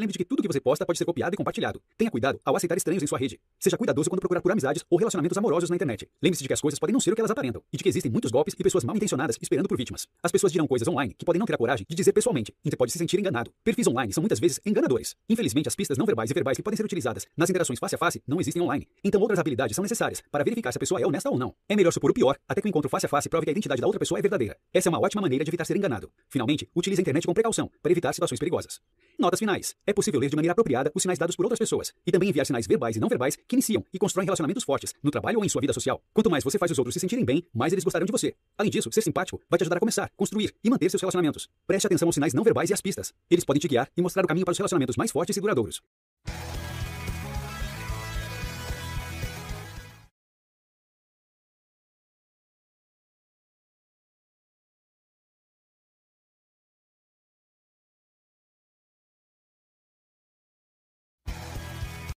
lembre 0.00 0.12
de 0.12 0.18
que 0.18 0.24
tudo 0.24 0.42
que 0.42 0.48
você 0.48 0.60
posta 0.60 0.86
pode 0.86 0.98
ser 0.98 1.04
copiado 1.04 1.34
e 1.34 1.36
compartilhado. 1.36 1.80
Tenha 1.96 2.10
cuidado 2.10 2.40
ao 2.44 2.54
aceitar 2.54 2.76
estranhos 2.76 3.02
em 3.02 3.06
sua 3.06 3.18
rede. 3.18 3.40
Seja 3.58 3.76
cuidadoso 3.76 4.08
quando 4.08 4.20
procurar 4.20 4.40
por 4.40 4.52
amizades 4.52 4.84
ou 4.88 4.98
relacionamentos 4.98 5.36
amorosos 5.36 5.70
na 5.70 5.76
internet. 5.76 6.08
Lembre-se 6.22 6.42
de 6.42 6.48
que 6.48 6.54
as 6.54 6.60
coisas 6.60 6.78
podem 6.78 6.92
não 6.92 7.00
ser 7.00 7.12
o 7.12 7.14
que 7.14 7.20
elas 7.20 7.30
aparentam 7.30 7.62
e 7.72 7.76
de 7.76 7.82
que 7.82 7.88
existem 7.88 8.10
muitos 8.10 8.30
golpes 8.30 8.54
e 8.58 8.62
pessoas 8.62 8.84
mal 8.84 8.94
intencionadas 8.96 9.38
esperando 9.40 9.68
por 9.68 9.76
vítimas. 9.76 10.06
As 10.22 10.30
pessoas 10.30 10.52
dirão 10.52 10.67
coisas 10.68 10.86
online 10.86 11.14
que 11.18 11.24
podem 11.24 11.40
não 11.40 11.46
ter 11.46 11.54
a 11.54 11.58
coragem 11.58 11.84
de 11.88 11.96
dizer 11.96 12.12
pessoalmente, 12.12 12.54
e 12.64 12.70
você 12.70 12.76
pode 12.76 12.92
se 12.92 12.98
sentir 12.98 13.18
enganado. 13.18 13.52
Perfis 13.64 13.86
online 13.86 14.12
são 14.12 14.22
muitas 14.22 14.38
vezes 14.38 14.60
enganadores. 14.64 15.16
Infelizmente, 15.28 15.68
as 15.68 15.74
pistas 15.74 15.98
não 15.98 16.06
verbais 16.06 16.30
e 16.30 16.34
verbais 16.34 16.56
que 16.56 16.62
podem 16.62 16.76
ser 16.76 16.84
utilizadas 16.84 17.26
nas 17.36 17.50
interações 17.50 17.78
face 17.78 17.94
a 17.94 17.98
face 17.98 18.22
não 18.26 18.40
existem 18.40 18.62
online. 18.62 18.86
Então, 19.02 19.20
outras 19.20 19.38
habilidades 19.38 19.74
são 19.74 19.82
necessárias 19.82 20.22
para 20.30 20.44
verificar 20.44 20.70
se 20.70 20.78
a 20.78 20.80
pessoa 20.80 21.00
é 21.00 21.06
honesta 21.06 21.30
ou 21.30 21.38
não. 21.38 21.54
É 21.68 21.74
melhor 21.74 21.92
supor 21.92 22.10
o 22.10 22.14
pior 22.14 22.36
até 22.48 22.60
que 22.60 22.68
o 22.68 22.70
encontro 22.70 22.88
face 22.88 23.06
a 23.06 23.08
face 23.08 23.28
prove 23.28 23.44
que 23.44 23.50
a 23.50 23.52
identidade 23.52 23.80
da 23.80 23.86
outra 23.86 23.98
pessoa 23.98 24.18
é 24.18 24.22
verdadeira. 24.22 24.56
Essa 24.72 24.88
é 24.88 24.90
uma 24.90 25.00
ótima 25.00 25.22
maneira 25.22 25.44
de 25.44 25.50
evitar 25.50 25.64
ser 25.64 25.76
enganado. 25.76 26.10
Finalmente, 26.28 26.68
utilize 26.76 27.00
a 27.00 27.02
internet 27.02 27.26
com 27.26 27.34
precaução 27.34 27.70
para 27.82 27.90
evitar 27.90 28.12
situações 28.12 28.38
perigosas. 28.38 28.80
Notas 29.18 29.40
finais. 29.40 29.74
É 29.84 29.92
possível 29.92 30.20
ler 30.20 30.30
de 30.30 30.36
maneira 30.36 30.52
apropriada 30.52 30.92
os 30.94 31.02
sinais 31.02 31.18
dados 31.18 31.34
por 31.34 31.44
outras 31.44 31.58
pessoas 31.58 31.92
e 32.06 32.12
também 32.12 32.28
enviar 32.28 32.46
sinais 32.46 32.68
verbais 32.68 32.94
e 32.94 33.00
não 33.00 33.08
verbais 33.08 33.34
que 33.34 33.56
iniciam 33.56 33.84
e 33.92 33.98
constroem 33.98 34.24
relacionamentos 34.24 34.62
fortes 34.62 34.94
no 35.02 35.10
trabalho 35.10 35.38
ou 35.38 35.44
em 35.44 35.48
sua 35.48 35.60
vida 35.60 35.72
social. 35.72 36.00
Quanto 36.14 36.30
mais 36.30 36.44
você 36.44 36.56
faz 36.56 36.70
os 36.70 36.78
outros 36.78 36.94
se 36.94 37.00
sentirem 37.00 37.24
bem, 37.24 37.44
mais 37.52 37.72
eles 37.72 37.82
gostarão 37.82 38.06
de 38.06 38.12
você. 38.12 38.32
Além 38.56 38.70
disso, 38.70 38.88
ser 38.92 39.02
simpático 39.02 39.40
vai 39.50 39.58
te 39.58 39.62
ajudar 39.62 39.78
a 39.78 39.80
começar, 39.80 40.08
construir 40.16 40.47
e 40.62 40.70
manter 40.70 40.90
seus 40.90 41.00
relacionamentos. 41.00 41.48
Preste 41.66 41.86
atenção 41.86 42.08
aos 42.08 42.14
sinais 42.14 42.34
não 42.34 42.44
verbais 42.44 42.70
e 42.70 42.74
às 42.74 42.80
pistas. 42.80 43.12
Eles 43.30 43.44
podem 43.44 43.60
te 43.60 43.68
guiar 43.68 43.88
e 43.96 44.02
mostrar 44.02 44.24
o 44.24 44.28
caminho 44.28 44.44
para 44.44 44.52
os 44.52 44.58
relacionamentos 44.58 44.96
mais 44.96 45.10
fortes 45.10 45.36
e 45.36 45.40
duradouros. 45.40 45.80